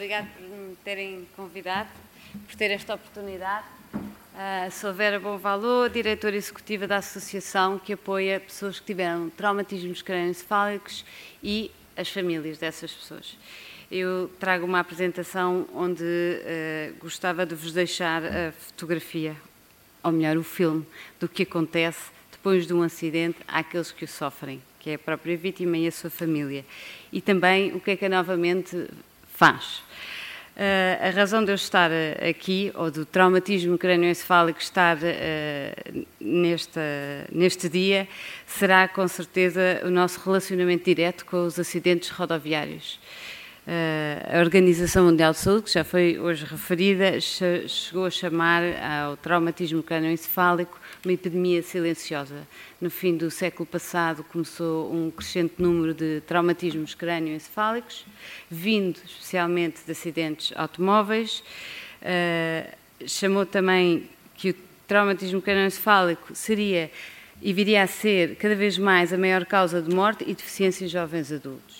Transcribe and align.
obrigado 0.00 0.28
por 0.32 0.42
me 0.42 0.74
terem 0.76 1.28
convidado, 1.36 1.90
por 2.46 2.56
ter 2.56 2.70
esta 2.70 2.94
oportunidade. 2.94 3.66
Uh, 3.92 4.70
sou 4.70 4.94
Vera 4.94 5.20
Bom 5.20 5.36
Valor, 5.36 5.90
diretora 5.90 6.34
executiva 6.36 6.86
da 6.86 6.96
associação 6.96 7.78
que 7.78 7.92
apoia 7.92 8.40
pessoas 8.40 8.80
que 8.80 8.86
tiveram 8.86 9.28
traumatismos 9.28 10.00
crânioencefálicos 10.00 11.04
e 11.42 11.70
as 11.94 12.08
famílias 12.08 12.56
dessas 12.56 12.90
pessoas. 12.90 13.36
Eu 13.90 14.30
trago 14.40 14.64
uma 14.64 14.80
apresentação 14.80 15.68
onde 15.74 16.02
uh, 16.02 16.94
gostava 16.98 17.44
de 17.44 17.54
vos 17.54 17.74
deixar 17.74 18.24
a 18.24 18.52
fotografia, 18.52 19.36
ou 20.02 20.12
melhor, 20.12 20.38
o 20.38 20.42
filme, 20.42 20.86
do 21.18 21.28
que 21.28 21.42
acontece 21.42 22.10
depois 22.32 22.66
de 22.66 22.72
um 22.72 22.80
acidente 22.80 23.36
àqueles 23.46 23.92
que 23.92 24.06
o 24.06 24.08
sofrem, 24.08 24.62
que 24.78 24.88
é 24.88 24.94
a 24.94 24.98
própria 24.98 25.36
vítima 25.36 25.76
e 25.76 25.86
a 25.86 25.92
sua 25.92 26.08
família. 26.08 26.64
E 27.12 27.20
também 27.20 27.74
o 27.74 27.80
que 27.80 27.90
é 27.90 27.96
que 27.96 28.08
novamente 28.08 28.88
faz. 29.40 29.82
Uh, 30.54 31.08
a 31.08 31.10
razão 31.10 31.42
de 31.42 31.50
eu 31.50 31.54
estar 31.54 31.90
eh, 31.90 32.28
aqui, 32.28 32.70
ou 32.74 32.90
do 32.90 33.06
traumatismo 33.06 33.78
crânioencefálico 33.78 34.60
estar 34.60 34.98
uh, 34.98 36.06
nesta, 36.20 36.82
neste 37.32 37.66
dia, 37.66 38.06
será 38.46 38.86
com 38.86 39.08
certeza 39.08 39.80
o 39.84 39.88
nosso 39.88 40.20
relacionamento 40.22 40.84
direto 40.84 41.24
com 41.24 41.46
os 41.46 41.58
acidentes 41.58 42.10
rodoviários. 42.10 43.00
Uh, 43.66 44.38
a 44.38 44.40
Organização 44.40 45.04
Mundial 45.04 45.32
de 45.32 45.38
Saúde, 45.38 45.64
que 45.64 45.72
já 45.72 45.84
foi 45.84 46.18
hoje 46.18 46.44
referida, 46.44 47.20
chegou 47.20 48.06
a 48.06 48.10
chamar 48.10 48.62
ao 48.62 49.16
traumatismo 49.18 49.82
crânioencefálico 49.82 50.80
uma 51.04 51.12
epidemia 51.12 51.62
silenciosa. 51.62 52.46
No 52.80 52.90
fim 52.90 53.16
do 53.16 53.30
século 53.30 53.66
passado 53.66 54.24
começou 54.24 54.92
um 54.92 55.10
crescente 55.10 55.54
número 55.58 55.92
de 55.92 56.22
traumatismos 56.26 56.94
crânioencefálicos, 56.94 58.06
vindo 58.50 58.98
especialmente 59.04 59.84
de 59.84 59.92
acidentes 59.92 60.52
automóveis. 60.56 61.44
Uh, 62.00 62.74
chamou 63.06 63.44
também 63.44 64.08
que 64.34 64.50
o 64.50 64.54
traumatismo 64.88 65.40
crânioencefálico 65.40 66.34
seria 66.34 66.90
e 67.42 67.52
viria 67.52 67.82
a 67.82 67.86
ser 67.86 68.36
cada 68.36 68.54
vez 68.54 68.76
mais 68.76 69.12
a 69.12 69.18
maior 69.18 69.44
causa 69.44 69.80
de 69.80 69.94
morte 69.94 70.24
e 70.26 70.34
deficiência 70.34 70.84
em 70.84 70.88
jovens 70.88 71.30
adultos. 71.30 71.79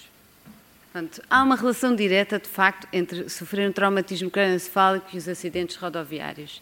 Há 1.28 1.42
uma 1.44 1.54
relação 1.54 1.94
direta, 1.94 2.36
de 2.38 2.48
facto, 2.48 2.88
entre 2.92 3.28
sofrer 3.28 3.68
um 3.68 3.72
traumatismo 3.72 4.28
crânioencefálico 4.28 5.06
e 5.12 5.18
os 5.18 5.28
acidentes 5.28 5.76
rodoviários. 5.76 6.60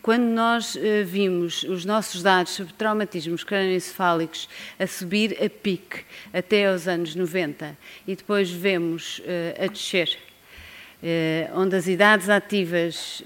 Quando 0.00 0.22
nós 0.22 0.76
uh, 0.76 0.80
vimos 1.04 1.64
os 1.64 1.84
nossos 1.84 2.22
dados 2.22 2.52
sobre 2.52 2.72
traumatismos 2.74 3.42
crânioencefálicos 3.42 4.48
a 4.78 4.86
subir 4.86 5.36
a 5.42 5.50
pique 5.50 6.04
até 6.32 6.68
aos 6.68 6.86
anos 6.86 7.16
90 7.16 7.76
e 8.06 8.14
depois 8.14 8.48
vemos 8.48 9.18
uh, 9.20 9.64
a 9.64 9.66
descer, 9.66 10.18
onde 11.54 11.76
as 11.76 11.86
idades 11.86 12.28
ativas 12.28 13.22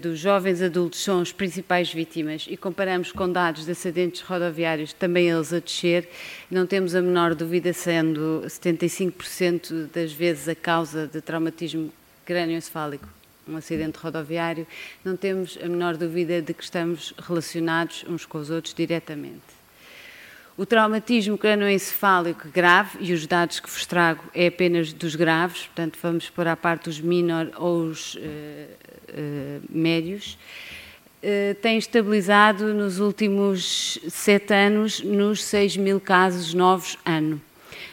dos 0.00 0.18
jovens 0.18 0.62
adultos 0.62 1.02
são 1.02 1.20
as 1.20 1.32
principais 1.32 1.92
vítimas 1.92 2.46
e 2.48 2.56
comparamos 2.56 3.10
com 3.10 3.30
dados 3.30 3.64
de 3.64 3.72
acidentes 3.72 4.20
rodoviários, 4.20 4.92
também 4.92 5.28
eles 5.28 5.52
a 5.52 5.58
descer, 5.58 6.08
não 6.50 6.66
temos 6.66 6.94
a 6.94 7.02
menor 7.02 7.34
dúvida, 7.34 7.72
sendo 7.72 8.42
75% 8.46 9.88
das 9.92 10.12
vezes 10.12 10.48
a 10.48 10.54
causa 10.54 11.06
de 11.06 11.20
traumatismo 11.20 11.92
crânioencefálico 12.24 13.08
um 13.48 13.56
acidente 13.56 13.98
rodoviário, 13.98 14.66
não 15.04 15.16
temos 15.16 15.56
a 15.62 15.68
menor 15.68 15.96
dúvida 15.96 16.42
de 16.42 16.52
que 16.52 16.64
estamos 16.64 17.14
relacionados 17.16 18.04
uns 18.08 18.26
com 18.26 18.38
os 18.38 18.50
outros 18.50 18.74
diretamente. 18.74 19.55
O 20.58 20.64
traumatismo 20.64 21.36
cranoencefálico 21.36 22.48
grave, 22.48 22.96
e 23.00 23.12
os 23.12 23.26
dados 23.26 23.60
que 23.60 23.68
vos 23.68 23.84
trago 23.84 24.24
é 24.34 24.46
apenas 24.46 24.90
dos 24.90 25.14
graves, 25.14 25.66
portanto 25.66 25.98
vamos 26.02 26.30
pôr 26.30 26.48
à 26.48 26.56
parte 26.56 26.88
os 26.88 26.98
menor 26.98 27.50
ou 27.58 27.88
os 27.88 28.14
uh, 28.14 28.18
uh, 28.18 29.62
médios, 29.68 30.38
uh, 31.22 31.54
tem 31.60 31.76
estabilizado 31.76 32.72
nos 32.72 33.00
últimos 33.00 33.98
sete 34.08 34.54
anos 34.54 35.02
nos 35.02 35.44
6 35.44 35.76
mil 35.76 36.00
casos 36.00 36.54
novos 36.54 36.96
ano. 37.04 37.38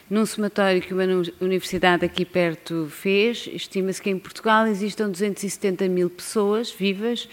Num 0.10 0.26
somatório 0.26 0.82
que 0.82 0.94
uma 0.94 1.04
universidade 1.42 2.06
aqui 2.06 2.24
perto 2.24 2.88
fez, 2.90 3.46
estima-se 3.52 4.02
que 4.02 4.10
em 4.10 4.18
Portugal 4.18 4.68
existam 4.68 5.10
270 5.10 5.90
mil 5.90 6.10
pessoas 6.10 6.72
vivas 6.72 7.28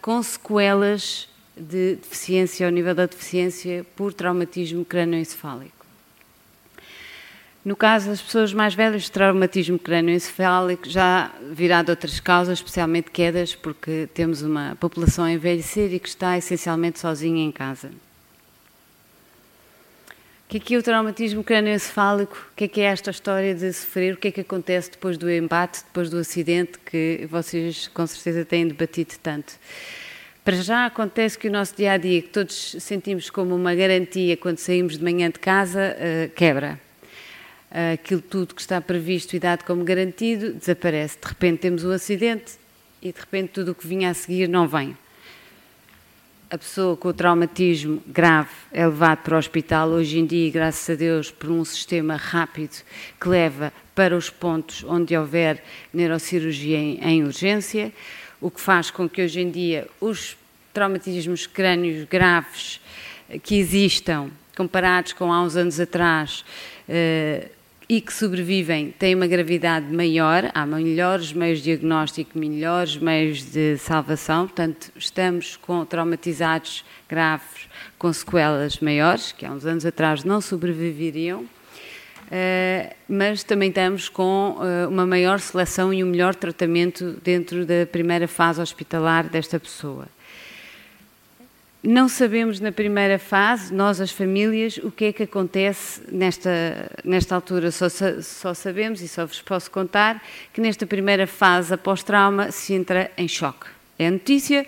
com 0.00 0.22
sequelas 0.22 1.28
de 1.56 1.96
deficiência, 1.96 2.66
ao 2.66 2.72
nível 2.72 2.94
da 2.94 3.06
deficiência 3.06 3.84
por 3.96 4.12
traumatismo 4.12 4.84
crânioencefálico. 4.84 5.84
No 7.64 7.74
caso 7.74 8.08
das 8.10 8.20
pessoas 8.20 8.52
mais 8.52 8.74
velhas, 8.74 9.08
traumatismo 9.08 9.78
crânioencefálico 9.78 10.86
já 10.86 11.30
virá 11.50 11.82
de 11.82 11.90
outras 11.90 12.20
causas, 12.20 12.58
especialmente 12.58 13.10
quedas, 13.10 13.54
porque 13.54 14.06
temos 14.12 14.42
uma 14.42 14.76
população 14.78 15.24
a 15.24 15.32
envelhecer 15.32 15.94
e 15.94 15.98
que 15.98 16.08
está 16.08 16.36
essencialmente 16.36 16.98
sozinha 16.98 17.42
em 17.42 17.50
casa. 17.50 17.88
O 20.44 20.48
que 20.48 20.58
é 20.58 20.60
que 20.60 20.74
é 20.74 20.78
o 20.78 20.82
traumatismo 20.82 21.42
crânioencefálico? 21.42 22.36
O 22.52 22.54
que 22.54 22.64
é 22.64 22.68
que 22.68 22.80
é 22.82 22.84
esta 22.84 23.10
história 23.10 23.54
de 23.54 23.72
sofrer? 23.72 24.12
O 24.12 24.18
que 24.18 24.28
é 24.28 24.30
que 24.30 24.42
acontece 24.42 24.90
depois 24.90 25.16
do 25.16 25.30
embate, 25.30 25.82
depois 25.84 26.10
do 26.10 26.18
acidente 26.18 26.78
que 26.78 27.26
vocês 27.30 27.88
com 27.88 28.06
certeza 28.06 28.44
têm 28.44 28.68
debatido 28.68 29.14
tanto? 29.22 29.54
Para 30.44 30.56
já 30.56 30.84
acontece 30.84 31.38
que 31.38 31.48
o 31.48 31.50
nosso 31.50 31.74
dia 31.74 31.92
a 31.92 31.96
dia, 31.96 32.20
que 32.20 32.28
todos 32.28 32.76
sentimos 32.78 33.30
como 33.30 33.54
uma 33.54 33.74
garantia 33.74 34.36
quando 34.36 34.58
saímos 34.58 34.98
de 34.98 35.02
manhã 35.02 35.30
de 35.30 35.38
casa, 35.38 35.96
uh, 35.96 36.30
quebra. 36.34 36.78
Uh, 37.70 37.94
aquilo 37.94 38.20
tudo 38.20 38.54
que 38.54 38.60
está 38.60 38.78
previsto 38.78 39.34
e 39.34 39.38
dado 39.38 39.64
como 39.64 39.82
garantido 39.82 40.52
desaparece. 40.52 41.16
De 41.18 41.26
repente 41.26 41.60
temos 41.60 41.82
um 41.82 41.90
acidente 41.90 42.52
e 43.00 43.10
de 43.10 43.18
repente 43.18 43.52
tudo 43.54 43.72
o 43.72 43.74
que 43.74 43.86
vinha 43.86 44.10
a 44.10 44.14
seguir 44.14 44.46
não 44.46 44.68
vem 44.68 44.94
a 46.54 46.58
pessoa 46.58 46.96
com 46.96 47.08
o 47.08 47.12
traumatismo 47.12 48.00
grave 48.06 48.50
é 48.70 48.86
levada 48.86 49.16
para 49.16 49.34
o 49.34 49.38
hospital, 49.38 49.88
hoje 49.88 50.20
em 50.20 50.24
dia, 50.24 50.48
graças 50.52 50.88
a 50.88 50.94
Deus, 50.96 51.28
por 51.28 51.50
um 51.50 51.64
sistema 51.64 52.14
rápido 52.14 52.76
que 53.20 53.28
leva 53.28 53.72
para 53.92 54.16
os 54.16 54.30
pontos 54.30 54.84
onde 54.84 55.16
houver 55.16 55.60
neurocirurgia 55.92 56.78
em, 56.78 57.00
em 57.02 57.24
urgência, 57.24 57.92
o 58.44 58.50
que 58.50 58.60
faz 58.60 58.90
com 58.90 59.08
que 59.08 59.22
hoje 59.22 59.40
em 59.40 59.50
dia 59.50 59.88
os 59.98 60.36
traumatismos 60.74 61.46
crânios 61.46 62.06
graves 62.06 62.78
que 63.42 63.56
existam, 63.56 64.30
comparados 64.54 65.14
com 65.14 65.32
há 65.32 65.42
uns 65.42 65.56
anos 65.56 65.80
atrás, 65.80 66.44
eh, 66.86 67.48
e 67.88 68.02
que 68.02 68.12
sobrevivem 68.12 68.90
têm 68.98 69.14
uma 69.14 69.26
gravidade 69.26 69.86
maior, 69.90 70.50
há 70.52 70.66
melhores 70.66 71.32
meios 71.32 71.60
de 71.60 71.64
diagnóstico, 71.64 72.38
melhores 72.38 72.98
meios 72.98 73.50
de 73.50 73.78
salvação, 73.78 74.46
portanto, 74.46 74.92
estamos 74.94 75.56
com 75.56 75.82
traumatizados 75.86 76.84
graves 77.08 77.66
com 77.98 78.12
sequelas 78.12 78.78
maiores, 78.78 79.32
que 79.32 79.46
há 79.46 79.52
uns 79.52 79.64
anos 79.64 79.86
atrás 79.86 80.22
não 80.22 80.42
sobreviveriam, 80.42 81.46
Uh, 82.24 82.94
mas 83.08 83.44
também 83.44 83.68
estamos 83.68 84.08
com 84.08 84.56
uh, 84.58 84.88
uma 84.88 85.06
maior 85.06 85.40
seleção 85.40 85.92
e 85.92 86.02
um 86.02 86.06
melhor 86.06 86.34
tratamento 86.34 87.12
dentro 87.22 87.66
da 87.66 87.86
primeira 87.90 88.26
fase 88.26 88.60
hospitalar 88.60 89.28
desta 89.28 89.60
pessoa. 89.60 90.08
Não 91.82 92.08
sabemos 92.08 92.60
na 92.60 92.72
primeira 92.72 93.18
fase, 93.18 93.72
nós 93.74 94.00
as 94.00 94.10
famílias, 94.10 94.78
o 94.78 94.90
que 94.90 95.04
é 95.04 95.12
que 95.12 95.24
acontece 95.24 96.00
nesta, 96.10 96.90
nesta 97.04 97.34
altura. 97.34 97.70
Só, 97.70 97.88
só 98.22 98.54
sabemos, 98.54 99.02
e 99.02 99.08
só 99.08 99.26
vos 99.26 99.42
posso 99.42 99.70
contar, 99.70 100.22
que 100.50 100.62
nesta 100.62 100.86
primeira 100.86 101.26
fase 101.26 101.74
após 101.74 102.02
trauma 102.02 102.50
se 102.50 102.72
entra 102.72 103.10
em 103.18 103.28
choque. 103.28 103.66
É 103.98 104.06
a 104.06 104.10
notícia, 104.10 104.66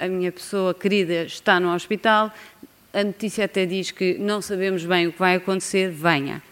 a 0.00 0.08
minha 0.08 0.32
pessoa 0.32 0.74
querida 0.74 1.22
está 1.22 1.60
no 1.60 1.72
hospital, 1.72 2.34
a 2.92 3.04
notícia 3.04 3.44
até 3.44 3.64
diz 3.64 3.92
que 3.92 4.18
não 4.18 4.42
sabemos 4.42 4.84
bem 4.84 5.06
o 5.06 5.12
que 5.12 5.18
vai 5.20 5.36
acontecer, 5.36 5.90
venha 5.90 6.42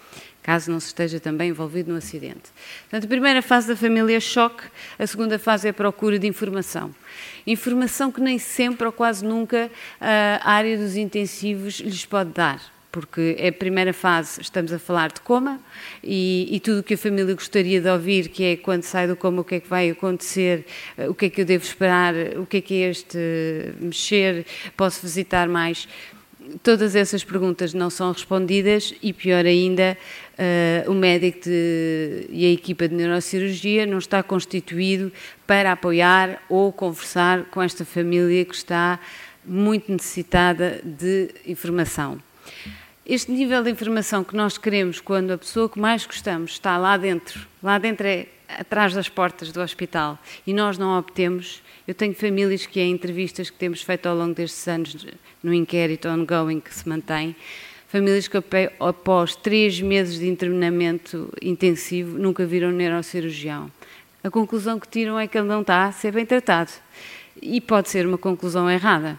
caso 0.46 0.70
não 0.70 0.78
se 0.78 0.86
esteja 0.86 1.18
também 1.18 1.48
envolvido 1.50 1.90
no 1.90 1.98
acidente. 1.98 2.52
Portanto, 2.82 3.04
a 3.04 3.08
primeira 3.08 3.42
fase 3.42 3.66
da 3.66 3.74
família 3.74 4.16
é 4.16 4.20
choque, 4.20 4.62
a 4.96 5.04
segunda 5.04 5.40
fase 5.40 5.66
é 5.66 5.70
a 5.70 5.74
procura 5.74 6.20
de 6.20 6.26
informação. 6.28 6.94
Informação 7.44 8.12
que 8.12 8.20
nem 8.20 8.38
sempre 8.38 8.86
ou 8.86 8.92
quase 8.92 9.24
nunca 9.24 9.68
a 10.00 10.52
área 10.52 10.78
dos 10.78 10.96
intensivos 10.96 11.80
lhes 11.80 12.06
pode 12.06 12.30
dar 12.30 12.62
porque 12.92 13.36
é 13.38 13.48
a 13.48 13.52
primeira 13.52 13.92
fase, 13.92 14.40
estamos 14.40 14.72
a 14.72 14.78
falar 14.78 15.12
de 15.12 15.20
coma 15.20 15.60
e, 16.02 16.48
e 16.50 16.58
tudo 16.60 16.80
o 16.80 16.82
que 16.82 16.94
a 16.94 16.96
família 16.96 17.34
gostaria 17.34 17.78
de 17.78 17.90
ouvir, 17.90 18.28
que 18.28 18.42
é 18.42 18.56
quando 18.56 18.84
sai 18.84 19.06
do 19.06 19.14
coma 19.14 19.42
o 19.42 19.44
que 19.44 19.56
é 19.56 19.60
que 19.60 19.68
vai 19.68 19.90
acontecer, 19.90 20.64
o 21.06 21.12
que 21.12 21.26
é 21.26 21.28
que 21.28 21.42
eu 21.42 21.44
devo 21.44 21.62
esperar, 21.62 22.14
o 22.38 22.46
que 22.46 22.56
é 22.56 22.60
que 22.62 22.82
é 22.82 22.88
este 22.88 23.18
mexer, 23.78 24.46
posso 24.74 25.02
visitar 25.02 25.46
mais. 25.46 25.86
Todas 26.62 26.94
essas 26.94 27.24
perguntas 27.24 27.74
não 27.74 27.90
são 27.90 28.12
respondidas 28.12 28.94
e, 29.02 29.12
pior 29.12 29.44
ainda, 29.44 29.96
uh, 30.86 30.90
o 30.90 30.94
médico 30.94 31.40
de, 31.44 32.26
e 32.30 32.46
a 32.46 32.50
equipa 32.50 32.88
de 32.88 32.94
neurocirurgia 32.94 33.86
não 33.86 33.98
está 33.98 34.22
constituído 34.22 35.12
para 35.46 35.72
apoiar 35.72 36.42
ou 36.48 36.72
conversar 36.72 37.44
com 37.46 37.62
esta 37.62 37.84
família 37.84 38.44
que 38.44 38.54
está 38.54 39.00
muito 39.44 39.90
necessitada 39.90 40.80
de 40.84 41.30
informação. 41.46 42.20
Este 43.04 43.30
nível 43.30 43.62
de 43.62 43.70
informação 43.70 44.24
que 44.24 44.34
nós 44.34 44.58
queremos 44.58 45.00
quando 45.00 45.32
a 45.32 45.38
pessoa 45.38 45.68
que 45.68 45.78
mais 45.78 46.04
gostamos 46.04 46.52
está 46.52 46.76
lá 46.76 46.96
dentro, 46.96 47.46
lá 47.62 47.78
dentro 47.78 48.06
é 48.06 48.26
atrás 48.48 48.94
das 48.94 49.08
portas 49.08 49.52
do 49.52 49.60
hospital 49.60 50.18
e 50.46 50.52
nós 50.52 50.78
não 50.78 50.98
obtemos. 50.98 51.62
Eu 51.86 51.94
tenho 51.94 52.14
famílias 52.14 52.66
que, 52.66 52.80
em 52.80 52.92
entrevistas 52.92 53.50
que 53.50 53.56
temos 53.56 53.82
feito 53.82 54.06
ao 54.06 54.16
longo 54.16 54.34
destes 54.34 54.66
anos 54.68 55.06
no 55.42 55.52
inquérito 55.52 56.08
ongoing 56.08 56.60
que 56.60 56.74
se 56.74 56.88
mantém, 56.88 57.34
famílias 57.88 58.28
que 58.28 58.36
após 58.80 59.36
três 59.36 59.80
meses 59.80 60.18
de 60.18 60.28
internamento 60.28 61.32
intensivo 61.40 62.18
nunca 62.18 62.44
viram 62.44 62.68
um 62.68 62.72
neurocirurgião. 62.72 63.70
A 64.22 64.30
conclusão 64.30 64.80
que 64.80 64.88
tiram 64.88 65.18
é 65.18 65.26
que 65.28 65.38
ele 65.38 65.46
não 65.46 65.60
está 65.60 65.84
a 65.84 65.92
ser 65.92 66.12
bem 66.12 66.26
tratado. 66.26 66.72
E 67.40 67.60
pode 67.60 67.88
ser 67.88 68.06
uma 68.06 68.18
conclusão 68.18 68.68
errada. 68.68 69.18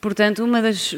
Portanto, 0.00 0.44
um 0.44 0.50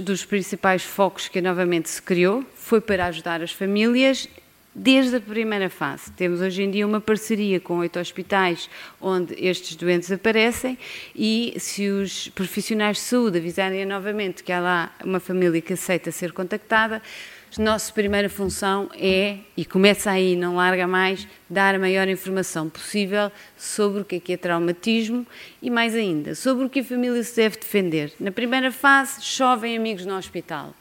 dos 0.02 0.25
principais 0.25 0.82
focos 0.82 1.29
que 1.29 1.41
novamente 1.41 1.88
se 1.88 2.02
criou 2.02 2.44
foi 2.56 2.81
para 2.81 3.06
ajudar 3.06 3.43
as 3.43 3.52
famílias 3.52 4.29
desde 4.75 5.17
a 5.17 5.21
primeira 5.21 5.71
fase. 5.71 6.11
Temos 6.12 6.41
hoje 6.41 6.62
em 6.62 6.71
dia 6.71 6.87
uma 6.87 7.00
parceria 7.00 7.61
com 7.61 7.79
oito 7.79 7.99
hospitais 7.99 8.69
onde 9.00 9.35
estes 9.38 9.76
doentes 9.76 10.11
aparecem 10.11 10.76
e 11.15 11.55
se 11.59 11.88
os 11.88 12.29
profissionais 12.29 12.97
de 12.97 13.03
saúde 13.05 13.38
avisarem 13.38 13.85
novamente 13.85 14.43
que 14.43 14.53
há 14.53 14.61
lá 14.61 14.94
uma 15.05 15.21
família 15.21 15.61
que 15.61 15.75
aceita 15.75 16.11
ser 16.11 16.32
contactada, 16.32 17.00
nossa 17.59 17.93
primeira 17.93 18.29
função 18.29 18.91
é, 18.94 19.38
e 19.56 19.65
começa 19.65 20.11
aí, 20.11 20.35
não 20.35 20.56
larga 20.56 20.88
mais, 20.88 21.29
dar 21.49 21.75
a 21.77 21.79
maior 21.79 22.09
informação 22.09 22.69
possível 22.69 23.31
sobre 23.56 24.00
o 24.00 24.05
que 24.05 24.17
é, 24.17 24.20
que 24.20 24.32
é 24.32 24.37
traumatismo 24.37 25.25
e, 25.62 25.70
mais 25.70 25.94
ainda, 25.94 26.35
sobre 26.35 26.65
o 26.65 26.70
que 26.70 26.81
a 26.81 26.85
família 26.85 27.23
se 27.23 27.37
deve 27.37 27.56
defender. 27.56 28.12
Na 28.19 28.32
primeira 28.32 28.73
fase, 28.73 29.23
chovem 29.23 29.77
amigos 29.77 30.05
no 30.05 30.17
hospital. 30.17 30.75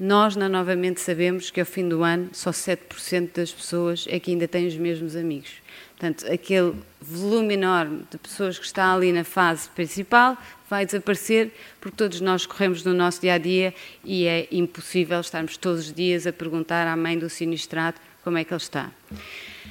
Nós, 0.00 0.36
na 0.36 0.48
Novamente, 0.48 1.00
sabemos 1.00 1.50
que 1.50 1.58
ao 1.58 1.66
fim 1.66 1.88
do 1.88 2.04
ano 2.04 2.30
só 2.32 2.50
7% 2.50 3.30
das 3.34 3.50
pessoas 3.50 4.06
é 4.08 4.20
que 4.20 4.30
ainda 4.30 4.46
têm 4.46 4.68
os 4.68 4.76
mesmos 4.76 5.16
amigos. 5.16 5.50
Portanto, 5.96 6.24
aquele 6.32 6.74
volume 7.00 7.54
enorme 7.54 8.04
de 8.08 8.16
pessoas 8.16 8.56
que 8.56 8.64
está 8.64 8.94
ali 8.94 9.12
na 9.12 9.24
fase 9.24 9.68
principal 9.70 10.38
vai 10.70 10.86
desaparecer 10.86 11.50
porque 11.80 11.96
todos 11.96 12.20
nós 12.20 12.46
corremos 12.46 12.84
no 12.84 12.94
nosso 12.94 13.20
dia 13.20 13.34
a 13.34 13.38
dia 13.38 13.74
e 14.04 14.24
é 14.24 14.46
impossível 14.52 15.18
estarmos 15.18 15.56
todos 15.56 15.86
os 15.86 15.92
dias 15.92 16.28
a 16.28 16.32
perguntar 16.32 16.86
à 16.86 16.96
mãe 16.96 17.18
do 17.18 17.28
sinistrado 17.28 17.96
como 18.22 18.38
é 18.38 18.44
que 18.44 18.52
ele 18.52 18.62
está. 18.62 18.92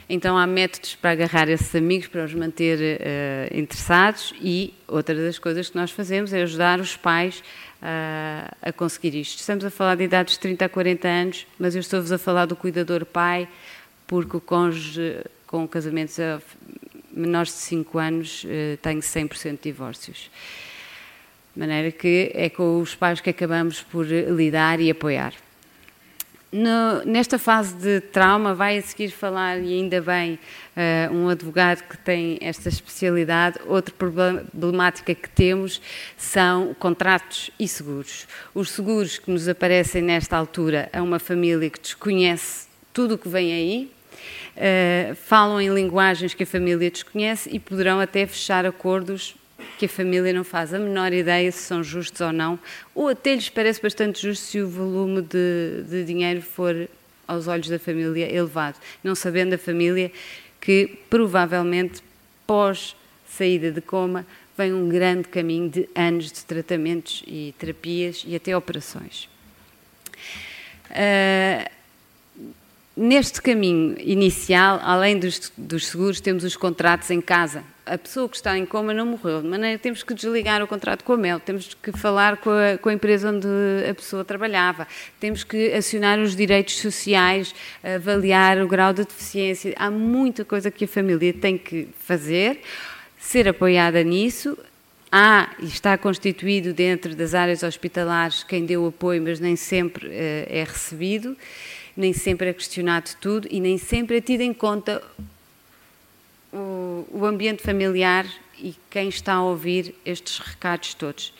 Então 0.10 0.38
há 0.38 0.48
métodos 0.48 0.96
para 0.96 1.12
agarrar 1.12 1.50
esses 1.50 1.74
amigos, 1.76 2.08
para 2.08 2.24
os 2.24 2.34
manter 2.34 2.80
uh, 2.80 3.58
interessados 3.58 4.34
e 4.42 4.74
outra 4.88 5.16
das 5.16 5.38
coisas 5.38 5.70
que 5.70 5.76
nós 5.76 5.92
fazemos 5.92 6.34
é 6.34 6.42
ajudar 6.42 6.80
os 6.80 6.96
pais 6.96 7.44
uh, 7.82 8.56
a 8.62 8.72
conseguir 8.72 9.20
isto. 9.20 9.40
Estamos 9.40 9.66
a 9.66 9.70
falar 9.70 9.96
de 9.96 10.04
idades 10.04 10.34
de 10.36 10.40
30 10.40 10.66
a 10.66 10.70
40 10.70 11.08
anos, 11.08 11.48
mas 11.60 11.76
eu 11.76 11.82
estou-vos 11.82 12.12
a 12.12 12.18
falar 12.18 12.46
do 12.46 12.56
cuidador 12.56 13.06
pai, 13.06 13.48
porque 14.06 14.38
o 14.38 14.42
cônjuge 14.42 15.24
com 15.46 15.68
casamentos 15.68 16.20
a 16.20 16.42
menores 17.12 17.54
de 17.54 17.60
5 17.60 17.98
anos 17.98 18.44
uh, 18.44 18.78
tem 18.82 19.00
100% 19.00 19.52
de 19.52 19.58
divórcios. 19.64 20.30
De 21.54 21.60
maneira 21.60 21.92
que 21.92 22.32
é 22.36 22.50
com 22.50 22.80
os 22.80 22.94
pais 22.94 23.20
que 23.20 23.30
acabamos 23.30 23.82
por 23.82 24.06
lidar 24.06 24.80
e 24.80 24.92
apoiar. 24.92 25.34
No, 26.59 27.06
nesta 27.06 27.38
fase 27.38 27.75
de 27.75 28.01
trauma, 28.01 28.56
vai 28.56 28.80
a 28.80 28.81
seguir 28.81 29.12
falar, 29.12 29.59
e 29.59 29.75
ainda 29.75 30.01
bem, 30.01 30.39
uh, 30.75 31.13
um 31.13 31.30
advogado 31.30 31.83
que 31.83 31.95
tem 32.00 32.39
esta 32.42 32.68
especialidade. 32.68 33.59
Outra 33.68 33.94
problemática 33.94 35.13
que 35.13 35.30
temos 35.30 35.80
são 36.18 36.74
contratos 36.80 37.51
e 37.59 37.68
seguros. 37.68 38.25
Os 38.56 38.71
seguros 38.71 39.19
que 39.19 39.30
nos 39.30 39.48
aparecem 39.48 40.01
nesta 40.01 40.36
altura 40.36 40.89
a 40.92 41.04
uma 41.04 41.19
família 41.19 41.69
que 41.69 41.80
desconhece 41.80 42.65
tudo 42.92 43.13
o 43.13 43.18
que 43.19 43.30
vem 43.30 43.54
aí, 43.54 43.92
uh, 44.56 45.15
falam 45.15 45.62
em 45.62 45.71
linguagens 45.71 46.33
que 46.33 46.42
a 46.42 46.48
família 46.48 46.89
desconhece 46.89 47.51
e 47.54 47.59
poderão 47.59 48.00
até 48.00 48.25
fechar 48.25 48.65
acordos 48.65 49.36
que 49.77 49.86
a 49.86 49.89
família 49.89 50.33
não 50.33 50.44
faz 50.44 50.74
a 50.74 50.80
menor 50.80 51.13
ideia 51.13 51.51
se 51.51 51.59
são 51.59 51.83
justos 51.83 52.21
ou 52.21 52.31
não, 52.31 52.59
ou 52.94 53.09
até 53.09 53.36
lhes 53.36 53.50
parece 53.50 53.81
bastante 53.81 54.21
justo 54.21 54.44
se 54.44 54.62
o 54.62 54.68
volume 54.68 55.21
de, 55.21 55.83
de 55.89 56.04
dinheiro 56.04 56.42
for, 56.42 56.88
aos 57.27 57.48
olhos 57.48 57.68
da 57.68 57.77
família, 57.77 58.31
elevado. 58.33 58.77
Não 59.04 59.15
sabendo 59.15 59.54
a 59.54 59.57
família 59.57 60.12
que, 60.62 60.98
provavelmente, 61.09 62.01
pós 62.45 62.95
saída 63.27 63.71
de 63.71 63.81
coma, 63.81 64.25
vem 64.57 64.74
um 64.74 64.89
grande 64.89 65.27
caminho 65.27 65.69
de 65.69 65.89
anos 65.94 66.31
de 66.31 66.44
tratamentos 66.44 67.24
e 67.27 67.54
terapias 67.59 68.24
e 68.25 68.36
até 68.36 68.57
operações. 68.57 69.30
Uh, 70.89 71.77
Neste 73.00 73.40
caminho 73.44 73.96
inicial, 74.00 74.80
além 74.82 75.20
dos, 75.20 75.52
dos, 75.56 75.86
seguros, 75.86 76.20
temos 76.20 76.44
os 76.44 76.58
contratos 76.58 77.12
em 77.12 77.22
casa. 77.22 77.64
A 77.86 77.96
pessoa 77.96 78.28
que 78.28 78.36
está 78.36 78.58
em 78.58 78.66
coma 78.66 78.92
não 78.92 79.06
morreu, 79.06 79.40
de 79.40 79.48
maneira 79.48 79.78
temos 79.78 80.02
que 80.02 80.16
desligar 80.16 80.64
o 80.64 80.68
contrato 80.68 81.04
com 81.04 81.14
a 81.14 81.18
MEL, 81.18 81.40
temos 81.40 81.76
que 81.76 81.92
falar 81.92 82.38
com 82.38 82.50
a, 82.50 82.76
com 82.76 82.90
a, 82.90 82.94
empresa 82.94 83.30
onde 83.30 83.48
a 83.88 83.94
pessoa 83.94 84.26
trabalhava, 84.26 84.88
temos 85.20 85.44
que 85.44 85.72
acionar 85.74 86.18
os 86.18 86.36
direitos 86.36 86.80
sociais, 86.80 87.54
avaliar 87.84 88.60
o 88.64 88.68
grau 88.68 88.92
de 88.92 89.06
deficiência. 89.06 89.76
Há 89.78 89.92
muita 89.92 90.44
coisa 90.44 90.72
que 90.72 90.86
a 90.86 90.88
família 90.88 91.32
tem 91.32 91.56
que 91.56 91.88
fazer, 92.00 92.62
ser 93.20 93.48
apoiada 93.48 94.04
nisso. 94.04 94.58
Há 95.12 95.52
e 95.60 95.66
está 95.66 95.96
constituído 96.00 96.74
dentro 96.74 97.16
das 97.16 97.36
áreas 97.36 97.62
hospitalares 97.62 98.44
quem 98.44 98.66
deu 98.66 98.88
apoio, 98.88 99.22
mas 99.22 99.40
nem 99.40 99.56
sempre 99.56 100.08
uh, 100.08 100.12
é 100.12 100.66
recebido 100.68 101.38
nem 101.98 102.14
sempre 102.14 102.50
é 102.50 102.54
questionado 102.54 103.10
tudo 103.20 103.48
e 103.50 103.60
nem 103.60 103.78
sempre 103.80 104.18
é 104.18 104.22
tido 104.22 104.42
em 104.42 104.54
conta 104.54 105.04
o, 106.54 107.08
o 107.12 107.26
ambiente 107.26 107.64
familiar 107.64 108.26
e 108.60 108.76
quem 108.90 109.10
está 109.10 109.34
a 109.34 109.44
ouvir 109.44 109.96
estes 110.06 110.38
recados 110.38 110.94
todos. 110.94 111.34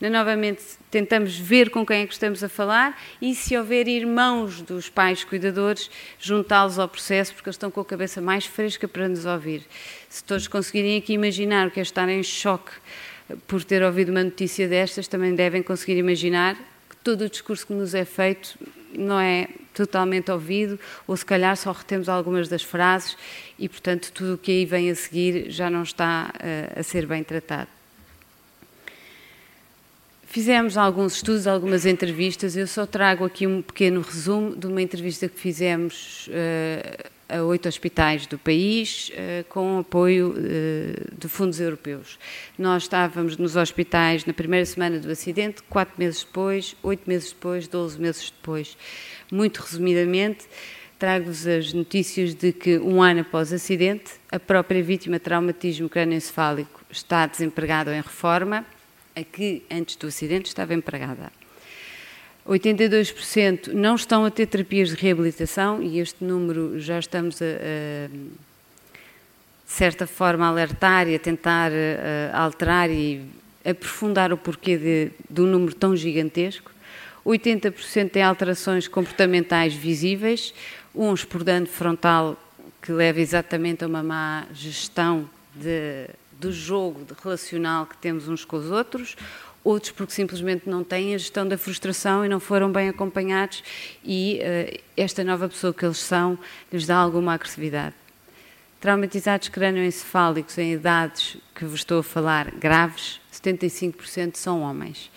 Novamente, 0.00 0.62
tentamos 0.92 1.36
ver 1.36 1.70
com 1.70 1.84
quem 1.84 2.02
é 2.02 2.06
que 2.06 2.12
estamos 2.12 2.44
a 2.44 2.48
falar 2.48 2.96
e, 3.20 3.34
se 3.34 3.56
houver 3.56 3.88
irmãos 3.88 4.62
dos 4.62 4.88
pais 4.88 5.24
cuidadores, 5.24 5.90
juntá-los 6.20 6.78
ao 6.78 6.88
processo, 6.88 7.34
porque 7.34 7.48
eles 7.48 7.56
estão 7.56 7.68
com 7.68 7.80
a 7.80 7.84
cabeça 7.84 8.20
mais 8.20 8.46
fresca 8.46 8.86
para 8.86 9.08
nos 9.08 9.26
ouvir. 9.26 9.66
Se 10.08 10.22
todos 10.22 10.46
conseguirem 10.46 10.96
aqui 10.98 11.14
imaginar 11.14 11.66
o 11.66 11.70
que 11.72 11.80
é 11.80 11.82
estar 11.82 12.08
em 12.08 12.22
choque 12.22 12.70
por 13.48 13.64
ter 13.64 13.82
ouvido 13.82 14.10
uma 14.10 14.22
notícia 14.22 14.68
destas, 14.68 15.08
também 15.08 15.34
devem 15.34 15.64
conseguir 15.64 15.98
imaginar 15.98 16.54
que 16.88 16.96
todo 17.02 17.22
o 17.22 17.28
discurso 17.28 17.66
que 17.66 17.72
nos 17.72 17.92
é 17.92 18.04
feito 18.04 18.56
não 18.92 19.20
é 19.20 19.48
totalmente 19.74 20.30
ouvido, 20.30 20.78
ou 21.06 21.16
se 21.16 21.24
calhar 21.24 21.56
só 21.56 21.72
retemos 21.72 22.08
algumas 22.08 22.48
das 22.48 22.62
frases 22.62 23.16
e, 23.58 23.68
portanto, 23.68 24.10
tudo 24.12 24.34
o 24.34 24.38
que 24.38 24.50
aí 24.50 24.64
vem 24.64 24.90
a 24.90 24.94
seguir 24.94 25.50
já 25.50 25.70
não 25.70 25.82
está 25.82 26.32
uh, 26.34 26.80
a 26.80 26.82
ser 26.82 27.06
bem 27.06 27.22
tratado. 27.22 27.68
Fizemos 30.26 30.76
alguns 30.76 31.16
estudos, 31.16 31.46
algumas 31.46 31.86
entrevistas, 31.86 32.56
eu 32.56 32.66
só 32.66 32.84
trago 32.84 33.24
aqui 33.24 33.46
um 33.46 33.62
pequeno 33.62 34.02
resumo 34.02 34.54
de 34.54 34.66
uma 34.66 34.82
entrevista 34.82 35.28
que 35.28 35.38
fizemos 35.38 36.28
uh, 36.28 37.17
a 37.28 37.42
oito 37.42 37.68
hospitais 37.68 38.26
do 38.26 38.38
país, 38.38 39.10
uh, 39.10 39.44
com 39.48 39.78
apoio 39.78 40.34
de 41.18 41.28
fundos 41.28 41.60
europeus. 41.60 42.18
Nós 42.58 42.84
estávamos 42.84 43.36
nos 43.36 43.56
hospitais 43.56 44.24
na 44.24 44.32
primeira 44.32 44.64
semana 44.64 44.98
do 44.98 45.10
acidente, 45.10 45.62
quatro 45.64 45.94
meses 45.98 46.24
depois, 46.24 46.76
oito 46.82 47.08
meses 47.08 47.32
depois, 47.32 47.68
doze 47.68 48.00
meses 48.00 48.30
depois. 48.30 48.76
Muito 49.30 49.58
resumidamente, 49.58 50.46
trago-vos 50.98 51.46
as 51.46 51.72
notícias 51.72 52.34
de 52.34 52.52
que 52.52 52.78
um 52.78 53.02
ano 53.02 53.20
após 53.20 53.52
o 53.52 53.54
acidente, 53.54 54.12
a 54.32 54.40
própria 54.40 54.82
vítima 54.82 55.18
de 55.18 55.24
traumatismo 55.24 55.88
crânioencefálico 55.88 56.80
está 56.90 57.26
desempregada 57.26 57.90
ou 57.90 57.96
em 57.96 58.00
reforma, 58.00 58.64
a 59.14 59.22
que 59.22 59.62
antes 59.70 59.96
do 59.96 60.06
acidente 60.06 60.46
estava 60.46 60.74
empregada. 60.74 61.37
82% 62.48 63.72
não 63.74 63.94
estão 63.94 64.24
a 64.24 64.30
ter 64.30 64.46
terapias 64.46 64.88
de 64.88 64.96
reabilitação 64.96 65.82
e 65.82 66.00
este 66.00 66.24
número 66.24 66.80
já 66.80 66.98
estamos 66.98 67.42
a, 67.42 67.44
a 67.44 68.08
de 69.68 69.74
certa 69.74 70.06
forma, 70.06 70.48
alertar 70.48 71.06
e 71.08 71.14
a 71.14 71.18
tentar 71.18 71.70
a, 71.70 72.38
alterar 72.38 72.90
e 72.90 73.22
aprofundar 73.62 74.32
o 74.32 74.36
porquê 74.38 75.12
de, 75.28 75.42
um 75.42 75.46
número 75.46 75.74
tão 75.74 75.94
gigantesco. 75.94 76.72
80% 77.26 78.10
têm 78.10 78.22
alterações 78.22 78.88
comportamentais 78.88 79.74
visíveis, 79.74 80.54
uns 80.94 81.22
por 81.22 81.44
dano 81.44 81.66
frontal 81.66 82.34
que 82.80 82.90
leva 82.90 83.20
exatamente 83.20 83.84
a 83.84 83.86
uma 83.86 84.02
má 84.02 84.46
gestão 84.54 85.28
de, 85.54 86.08
do 86.40 86.50
jogo 86.50 87.06
relacional 87.22 87.84
que 87.84 87.98
temos 87.98 88.26
uns 88.26 88.46
com 88.46 88.56
os 88.56 88.70
outros, 88.70 89.16
outros 89.68 89.92
porque 89.92 90.12
simplesmente 90.12 90.68
não 90.68 90.82
têm 90.82 91.14
a 91.14 91.18
gestão 91.18 91.46
da 91.46 91.58
frustração 91.58 92.24
e 92.24 92.28
não 92.28 92.40
foram 92.40 92.72
bem 92.72 92.88
acompanhados 92.88 93.62
e 94.02 94.40
uh, 94.40 94.80
esta 94.96 95.22
nova 95.22 95.48
pessoa 95.48 95.74
que 95.74 95.84
eles 95.84 95.98
são 95.98 96.38
lhes 96.72 96.86
dá 96.86 96.96
alguma 96.96 97.34
agressividade. 97.34 97.94
Traumatizados 98.80 99.48
crânioencefálicos 99.48 100.56
em 100.56 100.72
idades 100.72 101.36
que 101.54 101.64
vos 101.64 101.80
estou 101.80 101.98
a 101.98 102.02
falar 102.02 102.50
graves, 102.52 103.20
75% 103.32 104.36
são 104.36 104.62
homens. 104.62 105.10